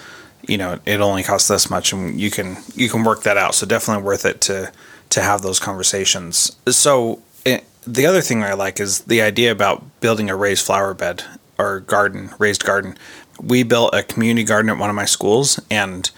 you 0.48 0.58
know, 0.58 0.80
it 0.86 1.00
only 1.00 1.24
costs 1.24 1.48
this 1.48 1.70
much, 1.70 1.94
and 1.94 2.20
you 2.20 2.32
can 2.32 2.58
you 2.76 2.90
can 2.90 3.04
work 3.04 3.24
that 3.24 3.38
out. 3.38 3.56
So 3.56 3.66
definitely 3.66 4.04
worth 4.04 4.26
it 4.26 4.42
to 4.42 4.72
to 5.10 5.22
have 5.22 5.42
those 5.42 5.60
conversations. 5.60 6.56
So 6.68 7.22
it, 7.46 7.62
eh, 7.62 7.64
the 7.86 8.06
other 8.06 8.22
thing 8.22 8.44
I 8.44 8.54
like 8.54 8.80
is 8.80 9.02
the 9.02 9.22
idea 9.22 9.52
about 9.52 9.84
building 10.00 10.30
a 10.30 10.36
raised 10.36 10.66
flower 10.66 10.94
bed 10.94 11.24
or 11.58 11.82
garden, 11.82 12.32
raised 12.40 12.64
garden. 12.64 12.98
We 13.42 13.64
built 13.64 13.94
a 13.94 14.04
community 14.04 14.46
garden 14.46 14.70
at 14.70 14.78
one 14.78 14.90
of 14.90 14.96
my 14.96 15.06
schools, 15.06 15.60
and 15.70 16.10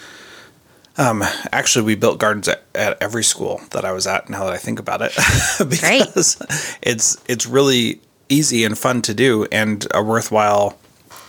um, 0.98 1.24
actually, 1.52 1.86
we 1.86 1.96
built 1.96 2.20
gardens 2.20 2.48
at, 2.48 2.64
at, 2.74 3.02
every 3.02 3.24
school 3.24 3.62
that 3.72 3.84
I 3.84 3.92
was 3.92 4.08
at. 4.08 4.30
Now 4.30 4.46
that 4.46 4.54
I 4.54 4.58
think 4.58 4.80
about 4.80 5.02
it, 5.02 5.14
because 5.70 6.36
Great. 6.36 6.70
it's 6.82 7.18
it's 7.28 7.46
really 7.46 8.02
easy 8.30 8.64
and 8.64 8.78
fun 8.78 9.02
to 9.04 9.14
do, 9.14 9.46
and 9.52 9.86
a 9.94 10.02
worthwhile 10.02 10.78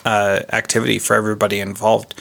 uh, 0.05 0.41
activity 0.53 0.99
for 0.99 1.15
everybody 1.15 1.61
involved. 1.61 2.15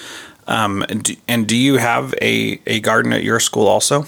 Um, 0.47 0.83
and, 0.89 1.03
do, 1.03 1.15
and 1.27 1.47
do 1.47 1.55
you 1.55 1.77
have 1.77 2.13
a, 2.21 2.59
a 2.67 2.79
garden 2.79 3.13
at 3.13 3.23
your 3.23 3.39
school 3.39 3.67
also? 3.67 4.05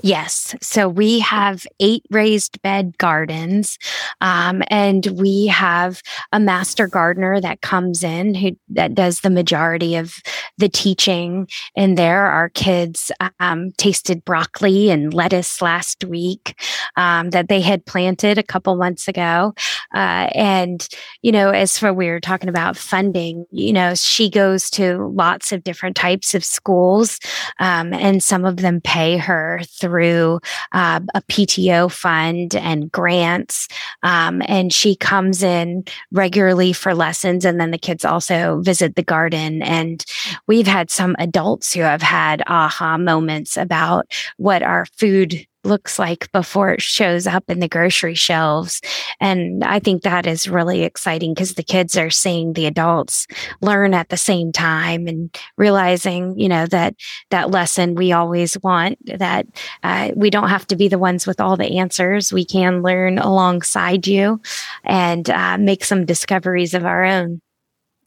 Yes. 0.00 0.54
So 0.60 0.88
we 0.88 1.20
have 1.20 1.66
eight 1.80 2.04
raised 2.10 2.60
bed 2.62 2.96
gardens, 2.98 3.78
um, 4.20 4.62
and 4.68 5.06
we 5.18 5.46
have 5.48 6.02
a 6.32 6.40
master 6.40 6.86
gardener 6.86 7.40
that 7.40 7.60
comes 7.60 8.02
in 8.02 8.34
who 8.34 8.56
that 8.70 8.94
does 8.94 9.20
the 9.20 9.30
majority 9.30 9.96
of 9.96 10.14
the 10.58 10.68
teaching. 10.68 11.48
And 11.76 11.98
there, 11.98 12.26
our 12.26 12.48
kids 12.48 13.12
um, 13.40 13.72
tasted 13.72 14.24
broccoli 14.24 14.90
and 14.90 15.12
lettuce 15.12 15.60
last 15.60 16.04
week 16.04 16.60
um, 16.96 17.30
that 17.30 17.48
they 17.48 17.60
had 17.60 17.84
planted 17.86 18.38
a 18.38 18.42
couple 18.42 18.74
months 18.76 19.08
ago. 19.08 19.54
Uh, 19.94 20.28
and 20.34 20.88
you 21.22 21.32
know, 21.32 21.50
as 21.50 21.78
for 21.78 21.92
we 21.92 22.08
were 22.08 22.20
talking 22.20 22.48
about 22.48 22.76
funding, 22.76 23.44
you 23.50 23.72
know, 23.72 23.94
she 23.94 24.30
goes 24.30 24.70
to 24.70 25.06
lots 25.08 25.52
of 25.52 25.64
different 25.64 25.96
types 25.96 26.34
of 26.34 26.44
schools, 26.44 27.18
um, 27.58 27.92
and 27.92 28.22
some 28.22 28.44
of 28.44 28.56
them 28.56 28.80
pay 28.80 29.16
her 29.16 29.60
through 29.82 30.40
uh, 30.70 31.00
a 31.12 31.20
PTO 31.22 31.90
fund 31.90 32.54
and 32.54 32.90
grants. 32.92 33.66
Um, 34.04 34.42
and 34.46 34.72
she 34.72 34.94
comes 34.94 35.42
in 35.42 35.84
regularly 36.12 36.72
for 36.72 36.94
lessons. 36.94 37.44
And 37.44 37.60
then 37.60 37.72
the 37.72 37.78
kids 37.78 38.04
also 38.04 38.60
visit 38.60 38.94
the 38.94 39.02
garden. 39.02 39.60
And 39.60 40.04
we've 40.46 40.68
had 40.68 40.88
some 40.88 41.16
adults 41.18 41.72
who 41.72 41.80
have 41.80 42.00
had 42.00 42.44
aha 42.46 42.96
moments 42.96 43.56
about 43.56 44.06
what 44.36 44.62
our 44.62 44.86
food 44.96 45.46
looks 45.64 45.98
like 45.98 46.30
before 46.32 46.70
it 46.70 46.82
shows 46.82 47.26
up 47.26 47.44
in 47.48 47.60
the 47.60 47.68
grocery 47.68 48.14
shelves. 48.14 48.80
And 49.20 49.62
I 49.64 49.78
think 49.78 50.02
that 50.02 50.26
is 50.26 50.48
really 50.48 50.82
exciting 50.82 51.34
because 51.34 51.54
the 51.54 51.62
kids 51.62 51.96
are 51.96 52.10
seeing 52.10 52.52
the 52.52 52.66
adults 52.66 53.26
learn 53.60 53.94
at 53.94 54.08
the 54.08 54.16
same 54.16 54.52
time 54.52 55.06
and 55.06 55.36
realizing, 55.56 56.38
you 56.38 56.48
know, 56.48 56.66
that 56.66 56.94
that 57.30 57.50
lesson 57.50 57.94
we 57.94 58.12
always 58.12 58.58
want 58.62 58.98
that 59.18 59.46
uh, 59.82 60.10
we 60.16 60.30
don't 60.30 60.48
have 60.48 60.66
to 60.68 60.76
be 60.76 60.88
the 60.88 60.98
ones 60.98 61.26
with 61.26 61.40
all 61.40 61.56
the 61.56 61.78
answers. 61.78 62.32
We 62.32 62.44
can 62.44 62.82
learn 62.82 63.18
alongside 63.18 64.06
you 64.06 64.40
and 64.84 65.28
uh, 65.30 65.58
make 65.58 65.84
some 65.84 66.04
discoveries 66.04 66.74
of 66.74 66.84
our 66.84 67.04
own. 67.04 67.40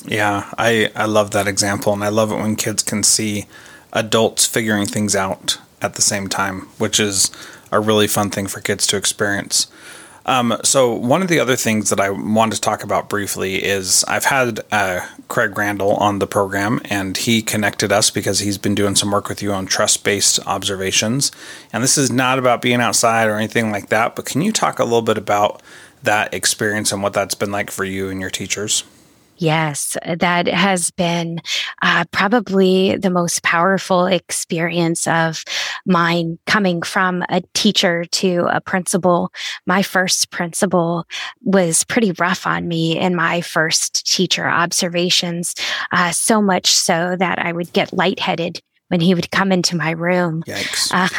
Yeah, 0.06 0.52
I, 0.58 0.92
I 0.96 1.06
love 1.06 1.32
that 1.32 1.48
example. 1.48 1.94
And 1.94 2.04
I 2.04 2.10
love 2.10 2.32
it 2.32 2.36
when 2.36 2.56
kids 2.56 2.84
can 2.84 3.02
see 3.02 3.46
adults 3.94 4.46
figuring 4.46 4.86
things 4.86 5.16
out 5.16 5.58
at 5.82 5.96
the 5.96 6.02
same 6.02 6.28
time, 6.28 6.62
which 6.78 7.00
is 7.00 7.32
a 7.72 7.80
really 7.80 8.08
fun 8.08 8.30
thing 8.30 8.48
for 8.48 8.62
kids 8.62 8.88
to 8.88 8.98
experience. 8.98 9.68
Um, 10.28 10.58
so 10.64 10.92
one 10.92 11.22
of 11.22 11.28
the 11.28 11.40
other 11.40 11.56
things 11.56 11.92
that 11.92 12.00
I 12.00 12.10
wanted 12.10 12.56
to 12.56 12.62
talk 12.62 12.84
about 12.84 13.10
briefly 13.10 13.64
is 13.64 14.04
I've 14.08 14.26
had 14.26 14.62
uh, 14.72 15.02
Craig 15.28 15.56
Randall 15.56 15.96
on 15.98 16.18
the 16.18 16.26
program, 16.26 16.82
and 16.86 17.16
he 17.16 17.44
connected 17.44 17.92
us 17.92 18.10
because 18.10 18.40
he's 18.40 18.58
been 18.58 18.74
doing 18.74 18.96
some 18.96 19.12
work 19.12 19.30
with 19.30 19.44
you 19.44 19.52
on 19.52 19.68
trust-based 19.68 20.40
observations. 20.48 21.32
And 21.72 21.84
this 21.84 21.98
is 21.98 22.12
not 22.12 22.40
about 22.40 22.64
being 22.64 22.82
outside 22.82 23.28
or 23.28 23.36
anything 23.36 23.72
like 23.72 23.90
that, 23.90 24.16
but 24.16 24.26
can 24.26 24.42
you 24.42 24.52
talk 24.52 24.80
a 24.80 24.84
little 24.84 25.04
bit 25.04 25.20
about 25.20 25.62
that 26.02 26.34
experience 26.34 26.92
and 26.92 27.04
what 27.04 27.14
that's 27.14 27.36
been 27.36 27.52
like 27.52 27.70
for 27.70 27.84
you 27.84 28.10
and 28.10 28.20
your 28.20 28.32
teachers? 28.32 28.84
Yes, 29.38 29.98
that 30.06 30.48
has 30.48 30.92
been 30.92 31.40
uh, 31.82 32.06
probably 32.12 32.96
the 32.96 33.10
most 33.10 33.44
powerful 33.44 34.06
experience 34.06 35.08
of 35.08 35.44
mine 35.86 36.40
coming 36.46 36.82
from 36.82 37.24
a 37.30 37.42
teacher 37.54 38.06
to 38.06 38.48
a 38.50 38.62
principal. 38.62 39.32
My 39.66 39.82
first 39.82 40.32
principal 40.32 41.06
was 41.44 41.84
pretty 41.84 42.14
rough 42.14 42.48
on 42.48 42.68
me 42.68 42.98
in 42.98 43.16
my 43.16 43.42
first 43.42 44.06
teacher 44.06 44.48
observations, 44.48 45.56
uh, 45.92 46.12
so 46.12 46.42
much 46.42 46.74
so 46.74 47.16
that 47.20 47.40
I 47.40 47.52
would 47.52 47.74
get 47.74 47.94
lightheaded 47.94 48.62
when 48.88 49.02
he 49.02 49.14
would 49.14 49.32
come 49.32 49.52
into 49.52 49.76
my 49.76 49.92
room. 49.92 50.44
Yikes. 50.48 50.92
Uh, 50.94 51.10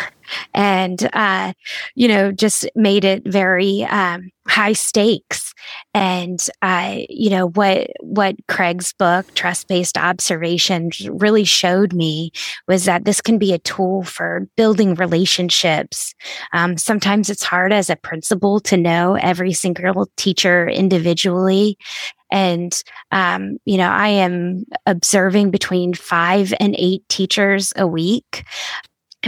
and, 0.54 1.08
uh, 1.12 1.52
you 1.94 2.08
know, 2.08 2.32
just 2.32 2.68
made 2.74 3.04
it 3.04 3.22
very 3.26 3.84
um, 3.84 4.30
high 4.46 4.72
stakes. 4.72 5.52
And, 5.94 6.44
uh, 6.62 6.98
you 7.08 7.30
know, 7.30 7.48
what, 7.48 7.90
what 8.00 8.36
Craig's 8.48 8.92
book, 8.92 9.32
Trust 9.34 9.68
Based 9.68 9.98
Observation, 9.98 10.90
really 11.08 11.44
showed 11.44 11.92
me 11.92 12.30
was 12.68 12.84
that 12.84 13.04
this 13.04 13.20
can 13.20 13.38
be 13.38 13.52
a 13.52 13.58
tool 13.58 14.02
for 14.02 14.48
building 14.56 14.94
relationships. 14.94 16.14
Um, 16.52 16.76
sometimes 16.76 17.30
it's 17.30 17.42
hard 17.42 17.72
as 17.72 17.90
a 17.90 17.96
principal 17.96 18.60
to 18.60 18.76
know 18.76 19.14
every 19.14 19.52
single 19.52 20.08
teacher 20.16 20.68
individually. 20.68 21.76
And, 22.30 22.82
um, 23.12 23.58
you 23.64 23.78
know, 23.78 23.88
I 23.88 24.08
am 24.08 24.64
observing 24.84 25.50
between 25.50 25.94
five 25.94 26.52
and 26.58 26.74
eight 26.78 27.08
teachers 27.08 27.72
a 27.76 27.86
week 27.86 28.44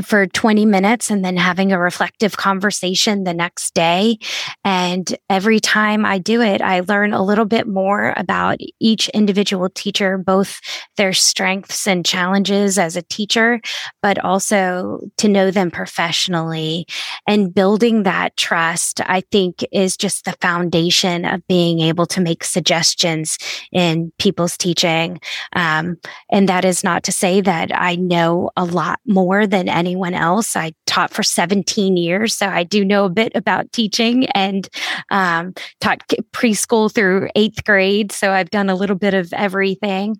for 0.05 0.27
20 0.27 0.65
minutes 0.67 1.11
and 1.11 1.25
then 1.25 1.37
having 1.37 1.73
a 1.73 1.79
reflective 1.79 2.37
conversation 2.37 3.25
the 3.25 3.35
next 3.35 3.75
day. 3.75 4.19
And 4.65 5.17
every 5.29 5.61
time 5.61 6.05
I 6.05 6.19
do 6.19 6.41
it, 6.41 6.63
I 6.63 6.81
learn 6.81 7.13
a 7.13 7.25
little 7.25 7.45
bit 7.45 7.67
more 7.67 8.15
about 8.17 8.59
each 8.81 9.09
individual 9.11 9.69
teacher, 9.69 10.19
both 10.19 10.61
their 10.97 11.13
strengths 11.13 11.87
and 11.87 12.05
challenges 12.05 12.79
as 12.79 12.97
a 12.97 13.03
teacher, 13.03 13.61
but 14.03 14.19
also 14.25 15.01
to 15.17 15.29
know 15.29 15.51
them 15.51 15.71
professionally. 15.71 16.87
And 17.27 17.55
building 17.55 18.05
that 18.05 18.37
trust, 18.37 19.01
I 19.01 19.23
think, 19.33 19.65
is 19.73 19.97
just 19.97 20.25
the 20.25 20.37
foundation 20.41 21.25
of 21.25 21.47
being 21.49 21.81
able 21.81 22.07
to 22.07 22.21
make 22.21 22.45
suggestions 22.45 23.39
in 23.73 24.13
people's 24.19 24.57
teaching. 24.57 25.21
Um, 25.55 25.99
and 26.31 26.49
that 26.49 26.65
is 26.65 26.85
not 26.85 27.03
to 27.05 27.13
say 27.13 27.41
that 27.41 27.71
I 27.75 27.97
know 27.97 28.51
a 28.57 28.65
lot 28.65 29.01
more 29.07 29.47
than 29.47 29.69
anyone 29.69 29.88
anyone 29.89 30.13
else. 30.13 30.55
I 30.55 30.73
taught 30.87 31.13
for 31.13 31.23
17 31.23 31.97
years, 31.97 32.35
so 32.35 32.47
I 32.47 32.63
do 32.63 32.85
know 32.85 33.07
a 33.07 33.11
bit 33.11 33.33
about 33.35 33.73
teaching 33.73 34.27
and 34.29 34.69
um, 35.11 35.55
taught 35.81 36.07
preschool 36.33 36.93
through 36.93 37.31
eighth 37.35 37.65
grade. 37.65 38.13
So 38.13 38.33
I've 38.33 38.51
done 38.51 38.69
a 38.69 38.75
little 38.75 38.97
bit 38.97 39.15
of 39.15 39.33
everything. 39.33 40.17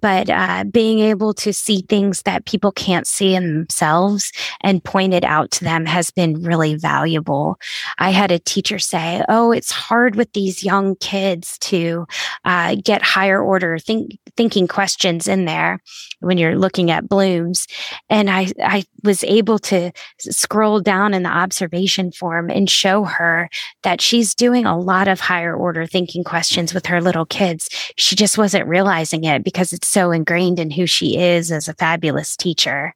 But 0.00 0.30
uh, 0.30 0.64
being 0.64 1.00
able 1.00 1.34
to 1.34 1.52
see 1.52 1.82
things 1.88 2.22
that 2.22 2.46
people 2.46 2.72
can't 2.72 3.06
see 3.06 3.34
in 3.34 3.54
themselves 3.54 4.32
and 4.60 4.82
point 4.84 5.14
it 5.14 5.24
out 5.24 5.50
to 5.52 5.64
them 5.64 5.86
has 5.86 6.10
been 6.10 6.42
really 6.42 6.74
valuable. 6.74 7.58
I 7.98 8.10
had 8.10 8.30
a 8.30 8.38
teacher 8.38 8.78
say, 8.78 9.24
Oh, 9.28 9.52
it's 9.52 9.70
hard 9.70 10.16
with 10.16 10.32
these 10.32 10.64
young 10.64 10.96
kids 10.96 11.58
to 11.58 12.06
uh, 12.44 12.76
get 12.82 13.02
higher 13.02 13.42
order 13.42 13.78
think- 13.78 14.18
thinking 14.36 14.68
questions 14.68 15.26
in 15.28 15.44
there 15.44 15.80
when 16.20 16.38
you're 16.38 16.58
looking 16.58 16.90
at 16.90 17.08
Bloom's. 17.08 17.66
And 18.10 18.30
I, 18.30 18.52
I 18.62 18.84
was 19.02 19.24
able 19.24 19.58
to 19.60 19.92
scroll 20.18 20.80
down 20.80 21.14
in 21.14 21.22
the 21.22 21.30
observation 21.30 22.12
form 22.12 22.50
and 22.50 22.68
show 22.68 23.04
her 23.04 23.48
that 23.82 24.00
she's 24.00 24.34
doing 24.34 24.66
a 24.66 24.78
lot 24.78 25.08
of 25.08 25.20
higher 25.20 25.54
order 25.54 25.86
thinking 25.86 26.24
questions 26.24 26.74
with 26.74 26.86
her 26.86 27.00
little 27.00 27.26
kids. 27.26 27.68
She 27.96 28.16
just 28.16 28.38
wasn't 28.38 28.68
realizing 28.68 29.24
it 29.24 29.44
because 29.44 29.72
it's 29.72 29.85
so 29.86 30.10
ingrained 30.10 30.58
in 30.58 30.70
who 30.70 30.86
she 30.86 31.18
is 31.18 31.52
as 31.52 31.68
a 31.68 31.74
fabulous 31.74 32.36
teacher. 32.36 32.94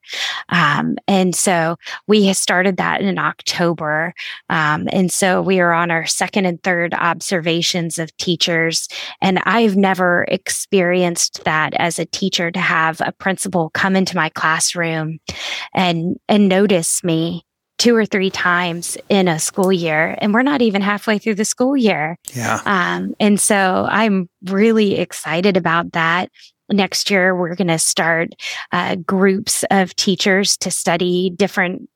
Um, 0.48 0.96
and 1.06 1.34
so 1.34 1.76
we 2.06 2.32
started 2.32 2.76
that 2.76 3.00
in 3.00 3.18
October. 3.18 4.14
Um, 4.48 4.88
and 4.92 5.10
so 5.12 5.42
we 5.42 5.60
are 5.60 5.72
on 5.72 5.90
our 5.90 6.06
second 6.06 6.46
and 6.46 6.62
third 6.62 6.94
observations 6.94 7.98
of 7.98 8.16
teachers. 8.16 8.88
And 9.20 9.40
I've 9.44 9.76
never 9.76 10.24
experienced 10.28 11.44
that 11.44 11.74
as 11.74 11.98
a 11.98 12.06
teacher 12.06 12.50
to 12.50 12.60
have 12.60 13.00
a 13.00 13.12
principal 13.12 13.70
come 13.70 13.96
into 13.96 14.16
my 14.16 14.28
classroom 14.30 15.18
and 15.74 16.16
and 16.28 16.48
notice 16.48 17.02
me 17.04 17.44
two 17.78 17.96
or 17.96 18.04
three 18.04 18.30
times 18.30 18.98
in 19.08 19.26
a 19.26 19.38
school 19.38 19.72
year 19.72 20.16
and 20.20 20.34
we're 20.34 20.42
not 20.42 20.60
even 20.60 20.82
halfway 20.82 21.18
through 21.18 21.34
the 21.34 21.44
school 21.44 21.76
year 21.76 22.18
yeah 22.34 22.60
um, 22.66 23.14
and 23.18 23.40
so 23.40 23.86
i'm 23.90 24.28
really 24.46 24.98
excited 24.98 25.56
about 25.56 25.92
that 25.92 26.30
next 26.70 27.10
year 27.10 27.34
we're 27.34 27.54
going 27.54 27.68
to 27.68 27.78
start 27.78 28.34
uh, 28.72 28.96
groups 28.96 29.64
of 29.70 29.94
teachers 29.96 30.56
to 30.58 30.70
study 30.70 31.30
different 31.30 31.88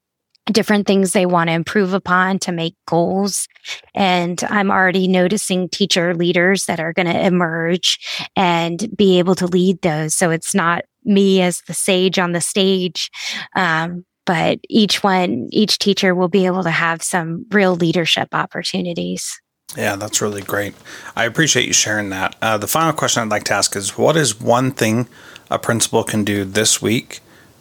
different 0.53 0.87
things 0.87 1.13
they 1.13 1.27
want 1.27 1.49
to 1.49 1.55
improve 1.55 1.95
upon 1.95 2.39
to 2.39 2.53
make 2.53 2.77
goals. 2.87 3.49
And 3.95 4.43
I'm 4.51 4.71
already 4.71 5.09
noticing 5.09 5.69
teacher 5.69 6.15
leaders 6.15 6.67
that 6.67 6.81
are 6.81 6.93
going 6.93 7.07
to 7.07 7.27
emerge 7.27 8.29
and 8.37 8.95
be 8.95 9.19
able 9.19 9.35
to 9.37 9.47
lead 9.47 9.81
those. 9.81 10.15
So 10.15 10.31
it's 10.31 10.55
not 10.55 10.85
me 11.05 11.41
as 11.41 11.63
the 11.63 11.75
sage 11.75 12.19
on 12.19 12.33
the 12.33 12.41
stage. 12.41 13.11
Um, 13.57 14.05
but 14.27 14.59
each 14.69 15.03
one, 15.03 15.49
each 15.51 15.79
teacher 15.79 16.15
will 16.15 16.29
be 16.29 16.47
able 16.47 16.63
to 16.63 16.71
have 16.71 17.03
some 17.03 17.47
real 17.51 17.75
leadership 17.75 18.29
opportunities. 18.33 19.41
Yeah, 19.77 19.97
that's 19.97 20.21
really 20.21 20.43
great. 20.43 20.75
I 21.17 21.25
appreciate 21.25 21.67
you 21.67 21.73
sharing 21.73 22.11
that. 22.11 22.37
Uh, 22.41 22.59
the 22.59 22.69
final 22.69 22.93
question 22.93 23.23
I'd 23.23 23.31
like 23.31 23.45
to 23.45 23.55
ask 23.55 23.75
is 23.75 23.99
what 23.99 24.17
is 24.17 24.41
one 24.41 24.71
thing 24.71 25.09
a 25.51 25.59
principal 25.59 26.05
can 26.05 26.25
do 26.25 26.45
this 26.45 26.81
week 26.81 27.21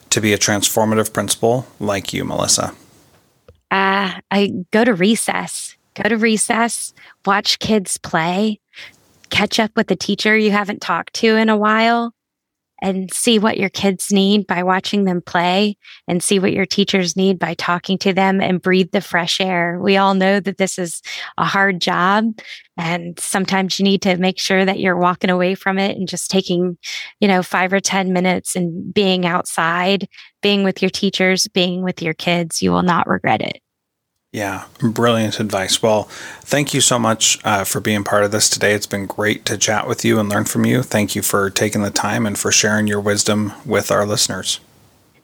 to 0.10 0.22
be 0.22 0.32
a 0.32 0.38
transformative 0.38 1.12
principal 1.12 1.66
like 1.80 2.14
you, 2.14 2.24
Melissa? 2.24 2.76
Uh, 3.72 4.20
I 4.30 4.52
go 4.72 4.86
to 4.86 4.94
recess, 4.94 5.76
go 5.96 6.08
to 6.08 6.18
recess, 6.18 6.94
watch 7.26 7.58
kids 7.58 7.98
play, 7.98 8.60
catch 9.32 9.60
up 9.60 9.72
with 9.76 9.88
the 9.88 9.96
teacher 9.96 10.38
you 10.38 10.52
haven't 10.52 10.82
talked 10.82 11.16
to 11.16 11.36
in 11.36 11.50
a 11.50 11.58
while, 11.58 12.14
and 12.84 13.12
see 13.14 13.40
what 13.40 13.58
your 13.58 13.70
kids 13.70 14.12
need 14.12 14.46
by 14.46 14.62
watching 14.62 15.06
them 15.06 15.22
play 15.22 15.78
and 16.06 16.22
see 16.22 16.38
what 16.38 16.52
your 16.52 16.66
teachers 16.66 17.16
need 17.16 17.40
by 17.40 17.54
talking 17.54 17.98
to 17.98 18.12
them 18.12 18.42
and 18.42 18.62
breathe 18.62 18.92
the 18.92 19.00
fresh 19.00 19.40
air. 19.40 19.80
We 19.82 19.96
all 19.96 20.14
know 20.14 20.42
that 20.42 20.58
this 20.58 20.78
is 20.78 21.02
a 21.38 21.46
hard 21.46 21.80
job 21.80 22.26
and 22.76 23.18
sometimes 23.18 23.80
you 23.80 23.86
need 23.86 24.02
to 24.02 24.18
make 24.18 24.38
sure 24.38 24.66
that 24.66 24.82
you're 24.82 24.98
walking 24.98 25.30
away 25.30 25.56
from 25.56 25.80
it 25.80 25.98
and 25.98 26.10
just 26.10 26.30
taking, 26.30 26.78
you 27.22 27.28
know, 27.30 27.42
5 27.42 27.72
or 27.72 27.80
10 27.80 28.12
minutes 28.12 28.54
and 28.54 28.94
being 28.94 29.26
outside, 29.26 30.10
being 30.42 30.66
with 30.66 30.82
your 30.82 30.92
teachers, 30.92 31.48
being 31.48 31.84
with 31.84 32.02
your 32.02 32.14
kids. 32.14 32.62
You 32.62 32.72
will 32.72 32.84
not 32.84 33.08
regret 33.08 33.42
it. 33.42 33.63
Yeah, 34.34 34.66
brilliant 34.80 35.40
advice. 35.40 35.84
Well, 35.84 36.06
thank 36.42 36.74
you 36.74 36.82
so 36.82 36.98
much 36.98 37.40
uh, 37.46 37.64
for 37.66 37.80
being 37.80 38.04
part 38.04 38.24
of 38.24 38.32
this 38.32 38.50
today. 38.50 38.74
It's 38.74 38.88
been 38.88 39.06
great 39.06 39.46
to 39.46 39.60
chat 39.60 39.88
with 39.88 40.04
you 40.04 40.20
and 40.20 40.28
learn 40.28 40.46
from 40.46 40.66
you. 40.66 40.82
Thank 40.82 41.16
you 41.16 41.22
for 41.22 41.52
taking 41.52 41.84
the 41.84 41.92
time 41.92 42.26
and 42.26 42.36
for 42.36 42.52
sharing 42.52 42.88
your 42.88 43.00
wisdom 43.00 43.54
with 43.64 43.92
our 43.92 44.08
listeners. 44.08 44.60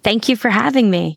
Thank 0.03 0.29
you 0.29 0.35
for 0.35 0.51
having 0.51 0.91
me. 0.91 1.15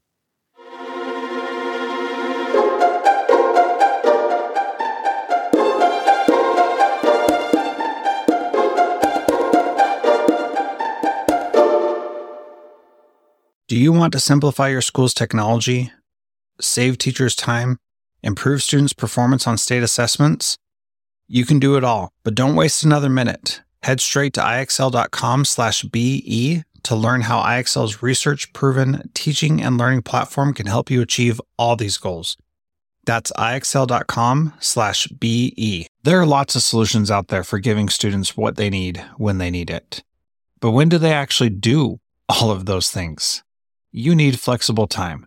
Do 13.68 13.78
you 13.78 13.92
want 13.92 14.14
to 14.14 14.20
simplify 14.20 14.68
your 14.68 14.80
school's 14.80 15.12
technology? 15.12 15.92
Save 16.60 16.98
teachers 16.98 17.34
time, 17.34 17.78
improve 18.22 18.62
students' 18.62 18.92
performance 18.92 19.46
on 19.46 19.56
state 19.58 19.82
assessments? 19.82 20.56
You 21.28 21.46
can 21.46 21.58
do 21.58 21.76
it 21.76 21.84
all, 21.84 22.10
but 22.24 22.34
don't 22.34 22.56
waste 22.56 22.84
another 22.84 23.08
minute. 23.08 23.62
Head 23.82 24.00
straight 24.00 24.34
to 24.34 24.40
ixl.com/be 24.40 26.62
to 26.82 26.96
learn 26.96 27.20
how 27.22 27.40
IXL's 27.40 28.02
research-proven 28.02 29.10
teaching 29.14 29.62
and 29.62 29.78
learning 29.78 30.02
platform 30.02 30.52
can 30.52 30.66
help 30.66 30.90
you 30.90 31.00
achieve 31.00 31.40
all 31.56 31.76
these 31.76 31.96
goals. 31.96 32.36
That's 33.04 33.32
ixl.com/be. 33.32 35.86
There 36.04 36.20
are 36.20 36.26
lots 36.26 36.54
of 36.54 36.62
solutions 36.62 37.10
out 37.10 37.28
there 37.28 37.44
for 37.44 37.58
giving 37.58 37.88
students 37.88 38.36
what 38.36 38.56
they 38.56 38.68
need 38.70 39.04
when 39.16 39.38
they 39.38 39.50
need 39.50 39.70
it. 39.70 40.04
But 40.60 40.72
when 40.72 40.88
do 40.88 40.98
they 40.98 41.12
actually 41.12 41.50
do 41.50 42.00
all 42.28 42.50
of 42.50 42.66
those 42.66 42.90
things? 42.90 43.42
You 43.90 44.14
need 44.14 44.38
flexible 44.38 44.86
time. 44.86 45.26